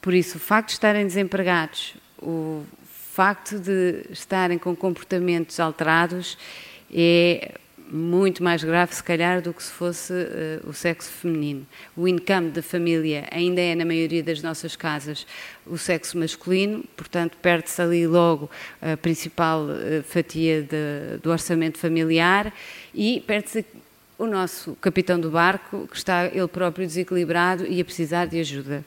Por 0.00 0.14
isso, 0.14 0.38
o 0.38 0.40
facto 0.40 0.68
de 0.68 0.74
estarem 0.74 1.06
desempregados, 1.06 1.94
o 2.20 2.64
facto 3.12 3.58
de 3.58 4.06
estarem 4.10 4.58
com 4.58 4.74
comportamentos 4.74 5.60
alterados 5.60 6.38
é 6.92 7.54
muito 7.90 8.42
mais 8.42 8.62
grave, 8.62 8.94
se 8.94 9.02
calhar, 9.02 9.40
do 9.40 9.52
que 9.52 9.62
se 9.62 9.70
fosse 9.70 10.12
uh, 10.12 10.68
o 10.68 10.72
sexo 10.72 11.10
feminino. 11.10 11.66
O 11.96 12.06
income 12.06 12.50
da 12.50 12.62
família 12.62 13.26
ainda 13.30 13.60
é, 13.60 13.74
na 13.74 13.84
maioria 13.84 14.22
das 14.22 14.42
nossas 14.42 14.76
casas, 14.76 15.26
o 15.66 15.78
sexo 15.78 16.18
masculino, 16.18 16.84
portanto, 16.96 17.36
perde-se 17.40 17.80
ali 17.80 18.06
logo 18.06 18.50
a 18.80 18.96
principal 18.96 19.62
uh, 19.62 20.02
fatia 20.02 20.62
de, 20.62 21.18
do 21.22 21.30
orçamento 21.30 21.78
familiar 21.78 22.52
e 22.94 23.22
perde-se 23.26 23.64
o 24.18 24.26
nosso 24.26 24.74
capitão 24.80 25.18
do 25.18 25.30
barco, 25.30 25.86
que 25.88 25.96
está 25.96 26.26
ele 26.26 26.48
próprio 26.48 26.86
desequilibrado 26.86 27.66
e 27.66 27.80
a 27.80 27.84
precisar 27.84 28.26
de 28.26 28.40
ajuda. 28.40 28.84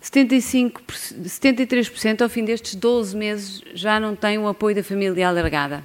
75, 0.00 0.82
73% 0.82 2.22
ao 2.22 2.28
fim 2.28 2.44
destes 2.44 2.74
12 2.74 3.16
meses 3.16 3.62
já 3.74 4.00
não 4.00 4.16
têm 4.16 4.38
o 4.38 4.48
apoio 4.48 4.74
da 4.74 4.82
família 4.82 5.28
alargada 5.28 5.82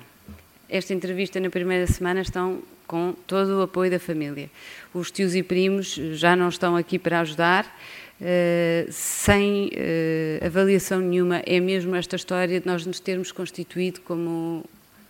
esta 0.69 0.93
entrevista 0.93 1.39
na 1.39 1.49
primeira 1.49 1.87
semana 1.87 2.21
estão 2.21 2.61
com 2.87 3.13
todo 3.27 3.59
o 3.59 3.61
apoio 3.63 3.91
da 3.91 3.99
família. 3.99 4.49
Os 4.93 5.11
tios 5.11 5.35
e 5.35 5.43
primos 5.43 5.93
já 6.13 6.35
não 6.35 6.49
estão 6.49 6.75
aqui 6.75 6.97
para 6.99 7.19
ajudar, 7.21 7.65
uh, 7.65 8.91
sem 8.91 9.67
uh, 9.67 10.45
avaliação 10.45 10.99
nenhuma. 10.99 11.41
É 11.45 11.59
mesmo 11.59 11.95
esta 11.95 12.15
história 12.15 12.59
de 12.59 12.65
nós 12.65 12.85
nos 12.85 12.99
termos 12.99 13.31
constituído 13.31 14.01
como 14.01 14.63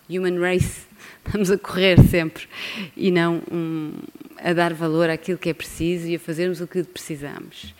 human 0.09 0.39
race, 0.39 0.83
estamos 1.25 1.51
a 1.51 1.57
correr 1.57 1.99
sempre 2.03 2.47
e 2.95 3.11
não 3.11 3.41
um, 3.51 3.93
a 4.37 4.53
dar 4.53 4.73
valor 4.73 5.09
àquilo 5.09 5.37
que 5.37 5.49
é 5.49 5.53
preciso 5.53 6.07
e 6.07 6.15
a 6.15 6.19
fazermos 6.19 6.61
o 6.61 6.67
que 6.67 6.83
precisamos. 6.83 7.73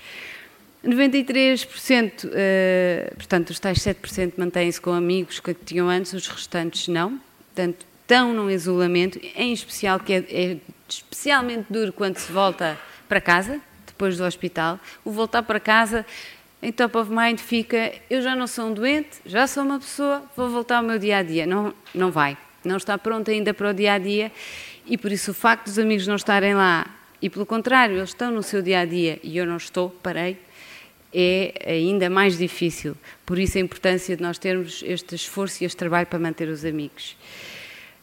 93%, 0.83 2.25
uh, 2.25 3.15
portanto, 3.15 3.49
os 3.49 3.59
tais 3.59 3.79
7% 3.79 4.33
mantêm-se 4.37 4.79
com 4.79 4.91
amigos 4.91 5.39
que 5.39 5.53
tinham 5.53 5.89
antes, 5.89 6.13
os 6.13 6.27
restantes 6.27 6.87
não 6.87 7.19
portanto, 7.55 7.85
estão 8.01 8.33
num 8.33 8.51
isolamento, 8.51 9.17
em 9.33 9.53
especial 9.53 9.97
que 9.97 10.13
é, 10.13 10.17
é 10.29 10.57
especialmente 10.89 11.65
duro 11.69 11.93
quando 11.93 12.17
se 12.17 12.31
volta 12.31 12.77
para 13.07 13.21
casa, 13.21 13.61
depois 13.87 14.17
do 14.17 14.25
hospital. 14.25 14.77
O 15.05 15.11
voltar 15.11 15.41
para 15.41 15.59
casa, 15.59 16.05
em 16.61 16.71
top 16.71 16.97
of 16.97 17.09
mind 17.09 17.39
fica, 17.39 17.93
eu 18.09 18.21
já 18.21 18.35
não 18.35 18.45
sou 18.45 18.67
um 18.67 18.73
doente, 18.73 19.21
já 19.25 19.47
sou 19.47 19.63
uma 19.63 19.79
pessoa, 19.79 20.21
vou 20.35 20.49
voltar 20.49 20.77
ao 20.77 20.83
meu 20.83 20.99
dia 20.99 21.17
a 21.17 21.23
dia. 21.23 21.47
Não, 21.47 21.73
não 21.93 22.11
vai, 22.11 22.37
não 22.63 22.75
está 22.75 22.97
pronto 22.97 23.31
ainda 23.31 23.53
para 23.53 23.69
o 23.69 23.73
dia 23.73 23.93
a 23.93 23.97
dia 23.97 24.31
e 24.85 24.97
por 24.97 25.11
isso 25.11 25.31
o 25.31 25.33
facto 25.33 25.65
dos 25.65 25.79
amigos 25.79 26.05
não 26.05 26.15
estarem 26.15 26.53
lá 26.53 26.85
e 27.21 27.29
pelo 27.29 27.45
contrário, 27.45 27.95
eles 27.95 28.09
estão 28.09 28.31
no 28.31 28.43
seu 28.43 28.61
dia 28.61 28.81
a 28.81 28.85
dia 28.85 29.17
e 29.23 29.37
eu 29.37 29.45
não 29.45 29.57
estou, 29.57 29.89
parei, 30.03 30.37
é 31.15 31.71
ainda 31.71 32.09
mais 32.09 32.37
difícil. 32.37 32.95
Por 33.25 33.39
isso 33.39 33.57
a 33.57 33.61
importância 33.61 34.15
de 34.15 34.21
nós 34.21 34.37
termos 34.37 34.83
este 34.85 35.15
esforço 35.15 35.63
e 35.63 35.65
este 35.65 35.77
trabalho 35.77 36.07
para 36.07 36.19
manter 36.19 36.49
os 36.49 36.65
amigos. 36.65 37.15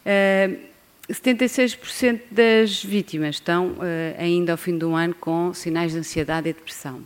Uh, 0.04 0.72
ah, 1.08 1.12
76% 1.12 2.20
das 2.30 2.82
vítimas 2.82 3.36
estão 3.36 3.72
uh, 3.72 3.80
ainda 4.18 4.52
ao 4.52 4.58
fim 4.58 4.78
do 4.78 4.94
ano 4.94 5.14
com 5.14 5.52
sinais 5.52 5.92
de 5.92 5.98
ansiedade 5.98 6.48
e 6.48 6.52
depressão. 6.52 7.02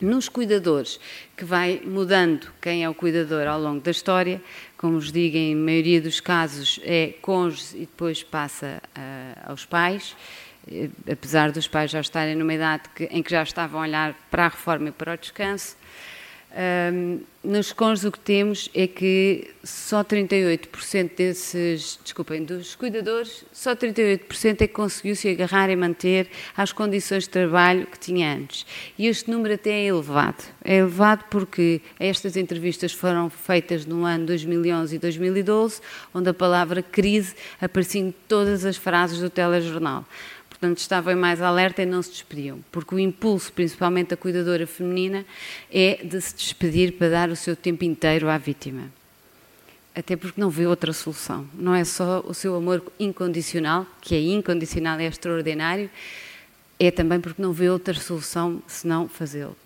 Nos 0.00 0.28
cuidadores, 0.28 1.00
que 1.36 1.44
vai 1.44 1.80
mudando 1.84 2.48
quem 2.60 2.84
é 2.84 2.88
o 2.88 2.94
cuidador 2.94 3.46
ao 3.46 3.60
longo 3.60 3.80
da 3.80 3.90
história, 3.90 4.40
como 4.76 5.00
vos 5.00 5.10
digo, 5.10 5.36
em 5.36 5.54
maioria 5.56 6.00
dos 6.00 6.20
casos 6.20 6.78
é 6.82 7.14
cônjuge 7.22 7.76
e 7.76 7.80
depois 7.80 8.22
passa 8.22 8.82
uh, 8.96 9.50
aos 9.50 9.64
pais. 9.64 10.14
Eh, 10.70 10.88
apesar 11.10 11.52
dos 11.52 11.68
pais 11.68 11.90
já 11.90 12.00
estarem 12.00 12.34
numa 12.34 12.54
idade 12.54 12.84
que, 12.94 13.04
em 13.04 13.22
que 13.22 13.30
já 13.30 13.42
estavam 13.42 13.80
a 13.80 13.82
olhar 13.84 14.14
para 14.30 14.46
a 14.46 14.48
reforma 14.48 14.88
e 14.88 14.92
para 14.92 15.14
o 15.14 15.16
descanso, 15.16 15.76
um, 16.56 17.18
nos 17.42 17.72
cônjuges 17.72 18.04
o 18.04 18.12
que 18.12 18.20
temos 18.20 18.70
é 18.72 18.86
que 18.86 19.50
só 19.64 20.04
38% 20.04 21.16
desses, 21.16 21.98
desculpem, 22.02 22.44
dos 22.44 22.76
cuidadores, 22.76 23.44
só 23.52 23.74
38% 23.74 24.62
é 24.62 24.66
que 24.66 24.68
conseguiu 24.68 25.16
se 25.16 25.28
agarrar 25.28 25.68
e 25.68 25.74
manter 25.74 26.28
às 26.56 26.72
condições 26.72 27.24
de 27.24 27.30
trabalho 27.30 27.86
que 27.86 27.98
tinha 27.98 28.32
antes. 28.32 28.64
E 28.96 29.08
este 29.08 29.30
número 29.30 29.54
até 29.54 29.70
é 29.70 29.86
elevado. 29.86 30.44
É 30.64 30.76
elevado 30.76 31.24
porque 31.28 31.82
estas 31.98 32.36
entrevistas 32.36 32.92
foram 32.92 33.28
feitas 33.28 33.84
no 33.84 34.04
ano 34.04 34.24
2011 34.26 34.94
e 34.94 34.98
2012, 34.98 35.80
onde 36.14 36.30
a 36.30 36.34
palavra 36.34 36.82
crise 36.82 37.34
aparecia 37.60 38.00
em 38.00 38.14
todas 38.28 38.64
as 38.64 38.76
frases 38.76 39.18
do 39.18 39.28
telejornal 39.28 40.06
portanto 40.64 40.78
estavam 40.78 41.14
mais 41.14 41.42
alerta 41.42 41.82
e 41.82 41.86
não 41.86 42.00
se 42.00 42.10
despediam, 42.10 42.64
porque 42.72 42.94
o 42.94 42.98
impulso, 42.98 43.52
principalmente 43.52 44.08
da 44.08 44.16
cuidadora 44.16 44.66
feminina, 44.66 45.26
é 45.70 46.00
de 46.02 46.18
se 46.22 46.34
despedir 46.34 46.92
para 46.92 47.10
dar 47.10 47.28
o 47.28 47.36
seu 47.36 47.54
tempo 47.54 47.84
inteiro 47.84 48.30
à 48.30 48.38
vítima. 48.38 48.90
Até 49.94 50.16
porque 50.16 50.40
não 50.40 50.48
vê 50.48 50.66
outra 50.66 50.92
solução. 50.94 51.46
Não 51.52 51.74
é 51.74 51.84
só 51.84 52.24
o 52.26 52.32
seu 52.32 52.56
amor 52.56 52.82
incondicional, 52.98 53.86
que 54.00 54.14
é 54.14 54.20
incondicional 54.20 54.98
e 55.00 55.04
é 55.04 55.08
extraordinário, 55.08 55.90
é 56.80 56.90
também 56.90 57.20
porque 57.20 57.42
não 57.42 57.52
vê 57.52 57.68
outra 57.68 57.94
solução 57.94 58.62
senão 58.66 59.06
fazê-lo. 59.06 59.56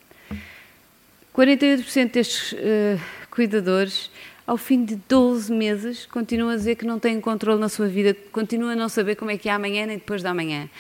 48% 1.33 2.11
destes 2.11 2.53
uh, 2.53 3.01
cuidadores 3.31 4.11
ao 4.49 4.57
fim 4.57 4.83
de 4.83 4.97
12 5.07 5.53
meses, 5.53 6.07
continua 6.07 6.55
a 6.55 6.57
dizer 6.57 6.77
que 6.77 6.87
não 6.87 6.99
tem 6.99 7.21
controle 7.21 7.61
na 7.61 7.69
sua 7.69 7.87
vida, 7.87 8.17
continua 8.33 8.73
a 8.73 8.75
não 8.75 8.89
saber 8.89 9.15
como 9.15 9.31
é 9.31 9.37
que 9.37 9.47
é 9.47 9.53
amanhã 9.53 9.85
nem 9.85 9.99
depois 9.99 10.23
da 10.23 10.33
manhã. 10.33 10.71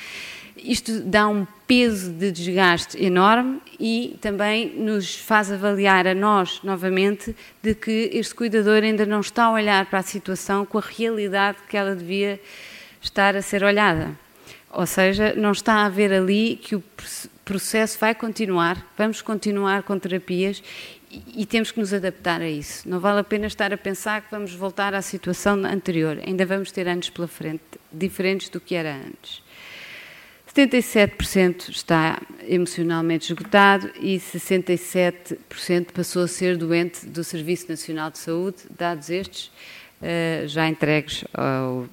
Isto 0.56 1.00
dá 1.02 1.28
um 1.28 1.46
peso 1.66 2.10
de 2.10 2.32
desgaste 2.32 2.96
enorme 3.04 3.60
e 3.78 4.16
também 4.22 4.74
nos 4.74 5.14
faz 5.16 5.52
avaliar 5.52 6.06
a 6.06 6.14
nós, 6.14 6.60
novamente, 6.64 7.36
de 7.62 7.74
que 7.74 8.08
este 8.14 8.34
cuidador 8.34 8.82
ainda 8.82 9.04
não 9.04 9.20
está 9.20 9.44
a 9.44 9.52
olhar 9.52 9.84
para 9.84 9.98
a 9.98 10.02
situação 10.02 10.64
com 10.64 10.78
a 10.78 10.82
realidade 10.82 11.58
que 11.68 11.76
ela 11.76 11.94
devia 11.94 12.40
estar 13.02 13.36
a 13.36 13.42
ser 13.42 13.62
olhada. 13.62 14.18
Ou 14.70 14.86
seja, 14.86 15.34
não 15.36 15.52
está 15.52 15.84
a 15.84 15.90
ver 15.90 16.10
ali 16.10 16.56
que 16.56 16.74
o 16.74 16.82
processo 17.44 17.98
vai 17.98 18.14
continuar, 18.14 18.82
vamos 18.96 19.20
continuar 19.20 19.82
com 19.82 19.98
terapias 19.98 20.62
e, 21.10 21.46
temos 21.46 21.70
que 21.70 21.80
nos 21.80 21.92
adaptar 21.92 22.40
a 22.40 22.48
isso. 22.48 22.88
Não 22.88 23.00
vale 23.00 23.20
a 23.20 23.24
pena 23.24 23.46
estar 23.46 23.72
a 23.72 23.76
pensar 23.78 24.22
que 24.22 24.30
vamos 24.30 24.52
voltar 24.54 24.94
à 24.94 25.02
situação 25.02 25.64
anterior. 25.64 26.18
Ainda 26.26 26.44
vamos 26.44 26.70
ter 26.70 26.86
anos 26.86 27.08
pela 27.08 27.26
frente 27.26 27.62
diferentes 27.92 28.48
do 28.48 28.60
que 28.60 28.74
era 28.74 28.94
antes. 28.94 29.42
77% 30.54 31.68
está 31.70 32.20
emocionalmente 32.46 33.32
esgotado 33.32 33.90
e 34.00 34.16
67% 34.18 35.92
passou 35.92 36.24
a 36.24 36.28
ser 36.28 36.56
doente 36.56 37.06
do 37.06 37.22
Serviço 37.22 37.68
Nacional 37.68 38.10
de 38.10 38.18
Saúde, 38.18 38.58
dados 38.76 39.08
estes 39.08 39.52
eh, 40.02 40.44
já 40.46 40.68
entregues 40.68 41.24
ao 41.32 41.86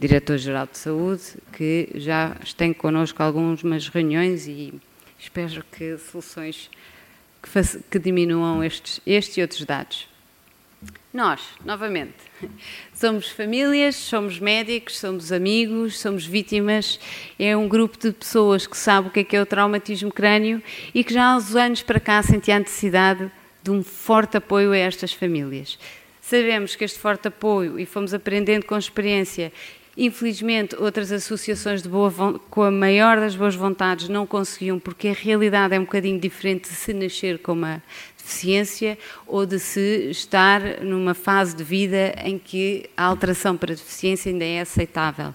Diretor-Geral 0.00 0.66
de 0.66 0.78
Saúde, 0.78 1.22
que 1.52 1.90
já 1.94 2.36
tem 2.56 2.72
connosco 2.72 3.22
algumas 3.22 3.88
reuniões 3.88 4.48
e 4.48 4.74
espero 5.18 5.64
que 5.70 5.96
soluções 5.98 6.70
que, 7.48 7.82
que 7.90 7.98
diminuam 7.98 8.62
estes, 8.62 9.00
estes 9.06 9.36
e 9.36 9.42
outros 9.42 9.64
dados. 9.64 10.08
Nós, 11.12 11.40
novamente, 11.64 12.14
somos 12.94 13.30
famílias, 13.30 13.96
somos 13.96 14.38
médicos, 14.38 14.98
somos 14.98 15.32
amigos, 15.32 15.98
somos 15.98 16.26
vítimas. 16.26 17.00
É 17.38 17.56
um 17.56 17.66
grupo 17.66 17.98
de 17.98 18.12
pessoas 18.12 18.66
que 18.66 18.76
sabe 18.76 19.08
o 19.08 19.10
que 19.10 19.20
é, 19.20 19.24
que 19.24 19.36
é 19.36 19.42
o 19.42 19.46
traumatismo 19.46 20.12
crânio 20.12 20.62
e 20.94 21.02
que 21.02 21.14
já 21.14 21.24
há 21.32 21.36
uns 21.36 21.56
anos 21.56 21.82
para 21.82 21.98
cá 21.98 22.22
sentia 22.22 22.56
a 22.56 22.58
necessidade 22.58 23.30
de 23.62 23.70
um 23.70 23.82
forte 23.82 24.36
apoio 24.36 24.72
a 24.72 24.76
estas 24.76 25.12
famílias. 25.12 25.78
Sabemos 26.20 26.76
que 26.76 26.84
este 26.84 26.98
forte 26.98 27.28
apoio, 27.28 27.80
e 27.80 27.86
fomos 27.86 28.12
aprendendo 28.12 28.66
com 28.66 28.76
experiência, 28.76 29.50
Infelizmente, 30.00 30.76
outras 30.76 31.10
associações 31.10 31.82
de 31.82 31.88
boa, 31.88 32.38
com 32.48 32.62
a 32.62 32.70
maior 32.70 33.18
das 33.18 33.34
boas 33.34 33.56
vontades 33.56 34.08
não 34.08 34.24
conseguiam, 34.24 34.78
porque 34.78 35.08
a 35.08 35.12
realidade 35.12 35.74
é 35.74 35.80
um 35.80 35.82
bocadinho 35.82 36.20
diferente 36.20 36.70
de 36.70 36.76
se 36.76 36.94
nascer 36.94 37.40
com 37.40 37.50
uma 37.50 37.82
deficiência 38.16 38.96
ou 39.26 39.44
de 39.44 39.58
se 39.58 40.08
estar 40.08 40.60
numa 40.82 41.14
fase 41.14 41.56
de 41.56 41.64
vida 41.64 42.14
em 42.24 42.38
que 42.38 42.88
a 42.96 43.06
alteração 43.06 43.56
para 43.56 43.72
a 43.72 43.74
deficiência 43.74 44.30
ainda 44.30 44.44
é 44.44 44.60
aceitável. 44.60 45.34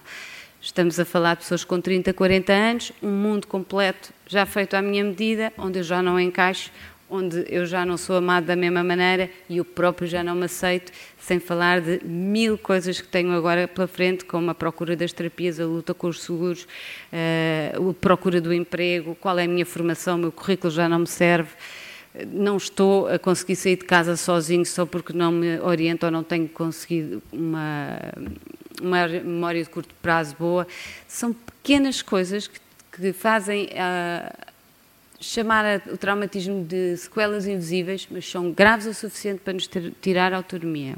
Estamos 0.62 0.98
a 0.98 1.04
falar 1.04 1.34
de 1.34 1.40
pessoas 1.40 1.62
com 1.62 1.78
30, 1.78 2.14
40 2.14 2.50
anos, 2.50 2.92
um 3.02 3.10
mundo 3.10 3.46
completo 3.46 4.14
já 4.26 4.46
feito 4.46 4.72
à 4.72 4.80
minha 4.80 5.04
medida, 5.04 5.52
onde 5.58 5.80
eu 5.80 5.82
já 5.82 6.02
não 6.02 6.18
encaixo, 6.18 6.70
onde 7.08 7.44
eu 7.48 7.66
já 7.66 7.84
não 7.84 7.96
sou 7.96 8.16
amado 8.16 8.46
da 8.46 8.56
mesma 8.56 8.82
maneira 8.82 9.30
e 9.48 9.58
eu 9.58 9.64
próprio 9.64 10.08
já 10.08 10.22
não 10.22 10.34
me 10.34 10.44
aceito, 10.44 10.92
sem 11.18 11.38
falar 11.38 11.80
de 11.80 12.00
mil 12.04 12.56
coisas 12.58 13.00
que 13.00 13.06
tenho 13.06 13.32
agora 13.32 13.68
pela 13.68 13.86
frente, 13.86 14.24
como 14.24 14.50
a 14.50 14.54
procura 14.54 14.96
das 14.96 15.12
terapias, 15.12 15.60
a 15.60 15.64
luta 15.64 15.94
com 15.94 16.08
os 16.08 16.22
seguros, 16.22 16.66
eh, 17.12 17.72
a 17.76 17.94
procura 17.94 18.40
do 18.40 18.52
emprego, 18.52 19.16
qual 19.20 19.38
é 19.38 19.44
a 19.44 19.48
minha 19.48 19.66
formação, 19.66 20.16
o 20.16 20.18
meu 20.18 20.32
currículo 20.32 20.72
já 20.72 20.88
não 20.88 21.00
me 21.00 21.06
serve. 21.06 21.50
Não 22.28 22.56
estou 22.56 23.08
a 23.08 23.18
conseguir 23.18 23.56
sair 23.56 23.76
de 23.76 23.84
casa 23.84 24.16
sozinho 24.16 24.64
só 24.64 24.86
porque 24.86 25.12
não 25.12 25.32
me 25.32 25.58
oriento 25.58 26.06
ou 26.06 26.12
não 26.12 26.22
tenho 26.22 26.48
conseguido 26.48 27.20
uma, 27.32 27.98
uma 28.80 29.08
memória 29.08 29.62
de 29.62 29.68
curto 29.68 29.92
prazo 30.00 30.36
boa. 30.38 30.66
São 31.08 31.32
pequenas 31.32 32.02
coisas 32.02 32.46
que, 32.46 32.60
que 32.92 33.12
fazem 33.12 33.68
a, 33.76 34.32
chamar 35.24 35.82
o 35.90 35.96
traumatismo 35.96 36.64
de 36.64 36.96
sequelas 36.96 37.46
invisíveis, 37.46 38.06
mas 38.10 38.28
são 38.28 38.50
graves 38.52 38.86
o 38.86 38.94
suficiente 38.94 39.40
para 39.40 39.52
nos 39.52 39.66
ter, 39.66 39.92
tirar 40.00 40.32
a 40.32 40.36
autonomia. 40.36 40.96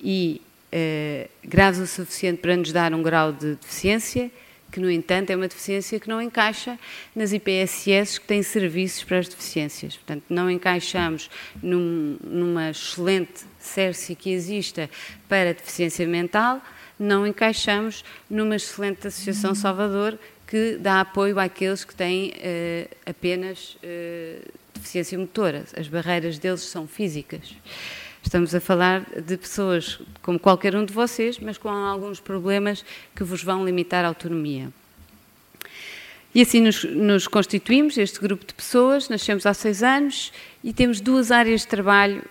E 0.00 0.40
uh, 0.72 1.28
graves 1.44 1.80
o 1.80 1.86
suficiente 1.86 2.40
para 2.40 2.56
nos 2.56 2.72
dar 2.72 2.92
um 2.94 3.02
grau 3.02 3.32
de 3.32 3.54
deficiência, 3.54 4.30
que, 4.70 4.80
no 4.80 4.90
entanto, 4.90 5.30
é 5.30 5.36
uma 5.36 5.48
deficiência 5.48 5.98
que 5.98 6.08
não 6.08 6.20
encaixa 6.20 6.78
nas 7.14 7.32
IPSS 7.32 8.20
que 8.20 8.26
têm 8.26 8.42
serviços 8.42 9.02
para 9.02 9.18
as 9.18 9.28
deficiências. 9.28 9.96
Portanto, 9.96 10.24
não 10.28 10.50
encaixamos 10.50 11.30
num, 11.62 12.18
numa 12.22 12.70
excelente 12.70 13.44
CERSI 13.58 14.14
que 14.14 14.30
exista 14.30 14.90
para 15.28 15.54
deficiência 15.54 16.06
mental, 16.06 16.60
não 16.98 17.26
encaixamos 17.26 18.04
numa 18.28 18.56
excelente 18.56 19.06
Associação 19.06 19.54
Salvador 19.54 20.18
que 20.48 20.78
dá 20.80 21.02
apoio 21.02 21.38
àqueles 21.38 21.84
que 21.84 21.94
têm 21.94 22.30
uh, 22.30 22.96
apenas 23.04 23.76
uh, 23.76 24.50
deficiência 24.72 25.18
motora. 25.18 25.66
As 25.76 25.86
barreiras 25.88 26.38
deles 26.38 26.62
são 26.62 26.88
físicas. 26.88 27.54
Estamos 28.22 28.54
a 28.54 28.60
falar 28.60 29.04
de 29.20 29.36
pessoas 29.36 30.00
como 30.22 30.38
qualquer 30.38 30.74
um 30.74 30.86
de 30.86 30.92
vocês, 30.92 31.38
mas 31.38 31.58
com 31.58 31.68
alguns 31.68 32.18
problemas 32.18 32.82
que 33.14 33.22
vos 33.22 33.44
vão 33.44 33.64
limitar 33.64 34.06
a 34.06 34.08
autonomia. 34.08 34.72
E 36.34 36.40
assim 36.40 36.60
nos, 36.60 36.82
nos, 36.84 37.28
constituímos, 37.28 37.98
este 37.98 38.18
grupo 38.18 38.46
de 38.46 38.54
pessoas, 38.54 39.08
nascemos 39.10 39.44
há 39.44 39.52
seis 39.52 39.82
anos 39.82 40.32
e 40.64 40.72
temos 40.72 40.98
duas 40.98 41.30
áreas 41.30 41.60
de 41.60 41.68
trabalho 41.68 42.24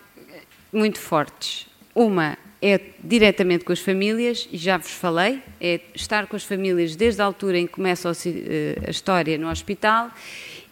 muito 0.74 1.00
fortes. 1.00 1.67
Uma 1.93 2.36
é 2.62 2.80
diretamente 3.04 3.64
com 3.64 3.72
as 3.72 3.80
famílias, 3.80 4.48
e 4.52 4.58
já 4.58 4.78
vos 4.78 4.92
falei, 4.92 5.42
é 5.62 5.80
estar 5.94 6.28
com 6.28 6.36
as 6.36 6.44
famílias 6.44 6.96
desde 6.96 7.22
a 7.22 7.26
altura 7.26 7.58
em 7.58 7.68
que 7.68 7.74
começa 7.74 8.12
eh, 8.26 8.78
a 8.88 8.90
história 8.90 9.38
no 9.38 9.50
hospital 9.50 10.12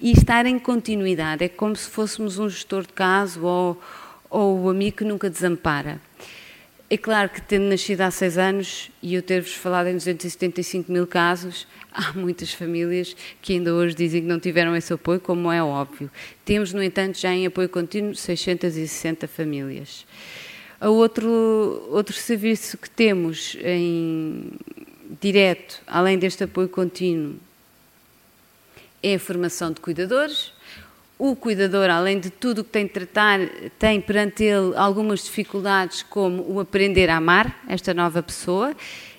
e 0.01 0.11
estar 0.11 0.45
em 0.45 0.57
continuidade. 0.57 1.43
É 1.43 1.49
como 1.49 1.75
se 1.75 1.89
fôssemos 1.89 2.39
um 2.39 2.49
gestor 2.49 2.83
de 2.83 2.93
caso 2.93 3.43
ou, 3.43 3.81
ou 4.29 4.63
o 4.63 4.69
amigo 4.69 4.97
que 4.97 5.03
nunca 5.03 5.29
desampara. 5.29 6.01
É 6.87 6.97
claro 6.97 7.29
que, 7.29 7.41
tendo 7.41 7.65
nascido 7.65 8.01
há 8.01 8.11
seis 8.11 8.37
anos 8.37 8.91
e 9.01 9.15
eu 9.15 9.21
ter-vos 9.21 9.53
falado 9.53 9.87
em 9.87 9.93
275 9.93 10.91
mil 10.91 11.07
casos, 11.07 11.67
há 11.91 12.13
muitas 12.13 12.53
famílias 12.53 13.15
que 13.41 13.53
ainda 13.53 13.73
hoje 13.73 13.95
dizem 13.95 14.21
que 14.21 14.27
não 14.27 14.39
tiveram 14.39 14.75
esse 14.75 14.93
apoio, 14.93 15.19
como 15.19 15.51
é 15.51 15.63
óbvio. 15.63 16.09
Temos, 16.43 16.73
no 16.73 16.81
entanto, 16.83 17.17
já 17.17 17.31
em 17.31 17.45
apoio 17.45 17.69
contínuo 17.69 18.15
660 18.15 19.27
famílias. 19.27 20.05
O 20.81 20.89
outro, 20.89 21.87
outro 21.91 22.15
serviço 22.15 22.77
que 22.77 22.89
temos 22.89 23.57
em 23.63 24.51
direto, 25.21 25.81
além 25.87 26.17
deste 26.17 26.43
apoio 26.43 26.67
contínuo, 26.67 27.35
é 29.01 29.15
a 29.15 29.19
formação 29.19 29.71
de 29.71 29.79
cuidadores. 29.79 30.51
O 31.17 31.33
cuidador, 31.35 31.89
além 31.89 32.19
de 32.19 32.29
tudo 32.29 32.59
o 32.59 32.63
que 32.63 32.71
tem 32.71 32.85
de 32.85 32.91
tratar, 32.91 33.39
tem 33.79 34.01
perante 34.01 34.43
ele 34.43 34.75
algumas 34.75 35.23
dificuldades, 35.23 36.03
como 36.03 36.43
o 36.43 36.59
aprender 36.59 37.09
a 37.09 37.17
amar 37.17 37.63
esta 37.69 37.93
nova 37.93 38.21
pessoa. 38.21 38.75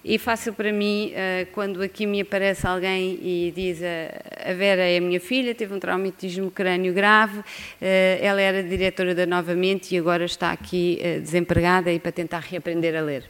E 0.08 0.18
fácil 0.18 0.52
para 0.52 0.72
mim, 0.72 1.10
eh, 1.16 1.48
quando 1.50 1.82
aqui 1.82 2.06
me 2.06 2.20
aparece 2.20 2.64
alguém 2.64 3.18
e 3.20 3.52
diz 3.52 3.80
a 3.82 4.52
Vera 4.52 4.82
é 4.82 4.98
a 4.98 5.00
minha 5.00 5.18
filha, 5.18 5.52
teve 5.52 5.74
um 5.74 5.80
traumatismo 5.80 6.48
crânio 6.48 6.94
grave, 6.94 7.42
eh, 7.82 8.16
ela 8.22 8.40
era 8.40 8.62
diretora 8.62 9.16
da 9.16 9.26
Novamente 9.26 9.92
e 9.92 9.98
agora 9.98 10.24
está 10.24 10.52
aqui 10.52 10.96
eh, 11.02 11.18
desempregada 11.18 11.90
e 11.90 11.98
para 11.98 12.12
tentar 12.12 12.38
reaprender 12.38 12.94
a 12.94 13.00
ler 13.00 13.28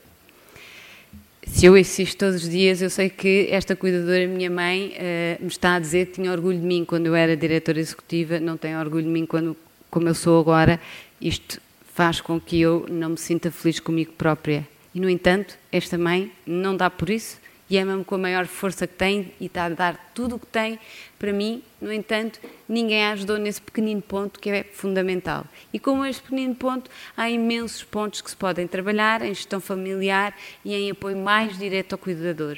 se 1.47 1.65
eu 1.65 1.77
assisto 1.77 2.19
todos 2.19 2.43
os 2.43 2.51
dias, 2.51 2.83
eu 2.83 2.91
sei 2.91 3.09
que 3.09 3.47
esta 3.51 3.77
cuidadora, 3.77 4.27
minha 4.27 4.51
mãe, 4.51 4.93
me 5.41 5.47
está 5.47 5.77
a 5.77 5.79
dizer 5.79 6.07
que 6.07 6.15
tinha 6.15 6.33
orgulho 6.33 6.59
de 6.59 6.67
mim 6.67 6.85
quando 6.85 7.07
eu 7.07 7.15
era 7.15 7.37
diretora 7.37 7.79
executiva, 7.79 8.41
não 8.41 8.57
tem 8.57 8.77
orgulho 8.77 9.05
de 9.05 9.09
mim 9.09 9.25
quando, 9.25 9.57
como 9.89 10.09
eu 10.09 10.15
sou 10.15 10.41
agora. 10.41 10.81
Isto 11.21 11.61
faz 11.95 12.21
com 12.21 12.41
que 12.41 12.61
eu 12.61 12.85
não 12.91 13.11
me 13.11 13.17
sinta 13.17 13.49
feliz 13.53 13.79
comigo 13.79 14.13
própria. 14.19 14.67
E, 14.97 15.01
no 15.01 15.11
entanto, 15.11 15.59
esta 15.71 15.99
mãe 15.99 16.33
não 16.47 16.75
dá 16.75 16.89
por 16.89 17.11
isso 17.11 17.39
e 17.69 17.77
ama-me 17.77 18.03
com 18.03 18.15
a 18.15 18.19
maior 18.19 18.47
força 18.47 18.87
que 18.87 18.95
tem 18.95 19.31
e 19.39 19.45
está 19.45 19.67
a 19.67 19.69
dar 19.69 20.13
tudo 20.15 20.37
o 20.37 20.39
que 20.39 20.47
tem 20.47 20.79
para 21.19 21.35
mim. 21.35 21.63
No 21.79 21.93
entanto, 21.93 22.41
ninguém 22.67 23.05
a 23.05 23.13
ajudou 23.13 23.37
nesse 23.37 23.61
pequenino 23.61 24.01
ponto 24.01 24.41
que 24.41 24.49
é 24.49 24.65
fundamental. 24.65 25.45
E 25.71 25.79
como 25.79 26.03
este 26.07 26.23
pequenino 26.23 26.55
ponto, 26.55 26.91
há 27.15 27.29
imensos 27.29 27.85
pontos 27.85 28.23
que 28.23 28.31
se 28.31 28.37
podem 28.39 28.67
trabalhar 28.67 29.21
em 29.21 29.35
gestão 29.35 29.61
familiar 29.61 30.35
e 30.65 30.75
em 30.75 30.91
apoio 30.91 31.19
mais 31.19 31.59
direto 31.59 31.93
ao 31.93 31.99
cuidador. 31.99 32.57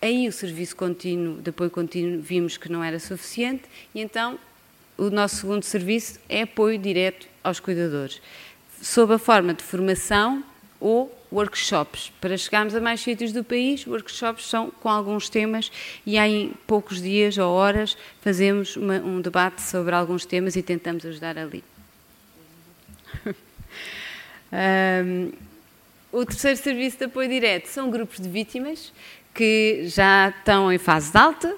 Aí 0.00 0.26
o 0.26 0.32
serviço 0.32 0.74
contínuo, 0.74 1.42
de 1.42 1.50
apoio 1.50 1.70
contínuo, 1.70 2.22
vimos 2.22 2.56
que 2.56 2.72
não 2.72 2.82
era 2.82 2.98
suficiente 2.98 3.64
e 3.94 4.00
então 4.00 4.38
o 4.96 5.10
nosso 5.10 5.36
segundo 5.36 5.64
serviço 5.64 6.18
é 6.26 6.40
apoio 6.40 6.78
direto 6.78 7.28
aos 7.44 7.60
cuidadores, 7.60 8.22
sob 8.80 9.12
a 9.12 9.18
forma 9.18 9.52
de 9.52 9.62
formação 9.62 10.42
ou 10.80 11.12
workshops. 11.32 12.12
Para 12.20 12.36
chegarmos 12.36 12.74
a 12.74 12.80
mais 12.80 13.00
sítios 13.00 13.32
do 13.32 13.42
país, 13.44 13.86
workshops 13.86 14.46
são 14.46 14.70
com 14.70 14.88
alguns 14.88 15.28
temas 15.28 15.70
e 16.04 16.18
em 16.18 16.52
poucos 16.66 17.00
dias 17.00 17.36
ou 17.38 17.52
horas 17.52 17.96
fazemos 18.20 18.76
uma, 18.76 18.94
um 18.94 19.20
debate 19.20 19.62
sobre 19.62 19.94
alguns 19.94 20.24
temas 20.24 20.56
e 20.56 20.62
tentamos 20.62 21.04
ajudar 21.04 21.38
ali. 21.38 21.62
um, 24.52 25.32
o 26.12 26.24
terceiro 26.24 26.56
serviço 26.56 26.98
de 26.98 27.04
apoio 27.04 27.28
direto 27.28 27.66
são 27.66 27.90
grupos 27.90 28.18
de 28.18 28.28
vítimas 28.28 28.92
que 29.34 29.82
já 29.86 30.30
estão 30.30 30.72
em 30.72 30.78
fase 30.78 31.12
de 31.12 31.18
alta, 31.18 31.56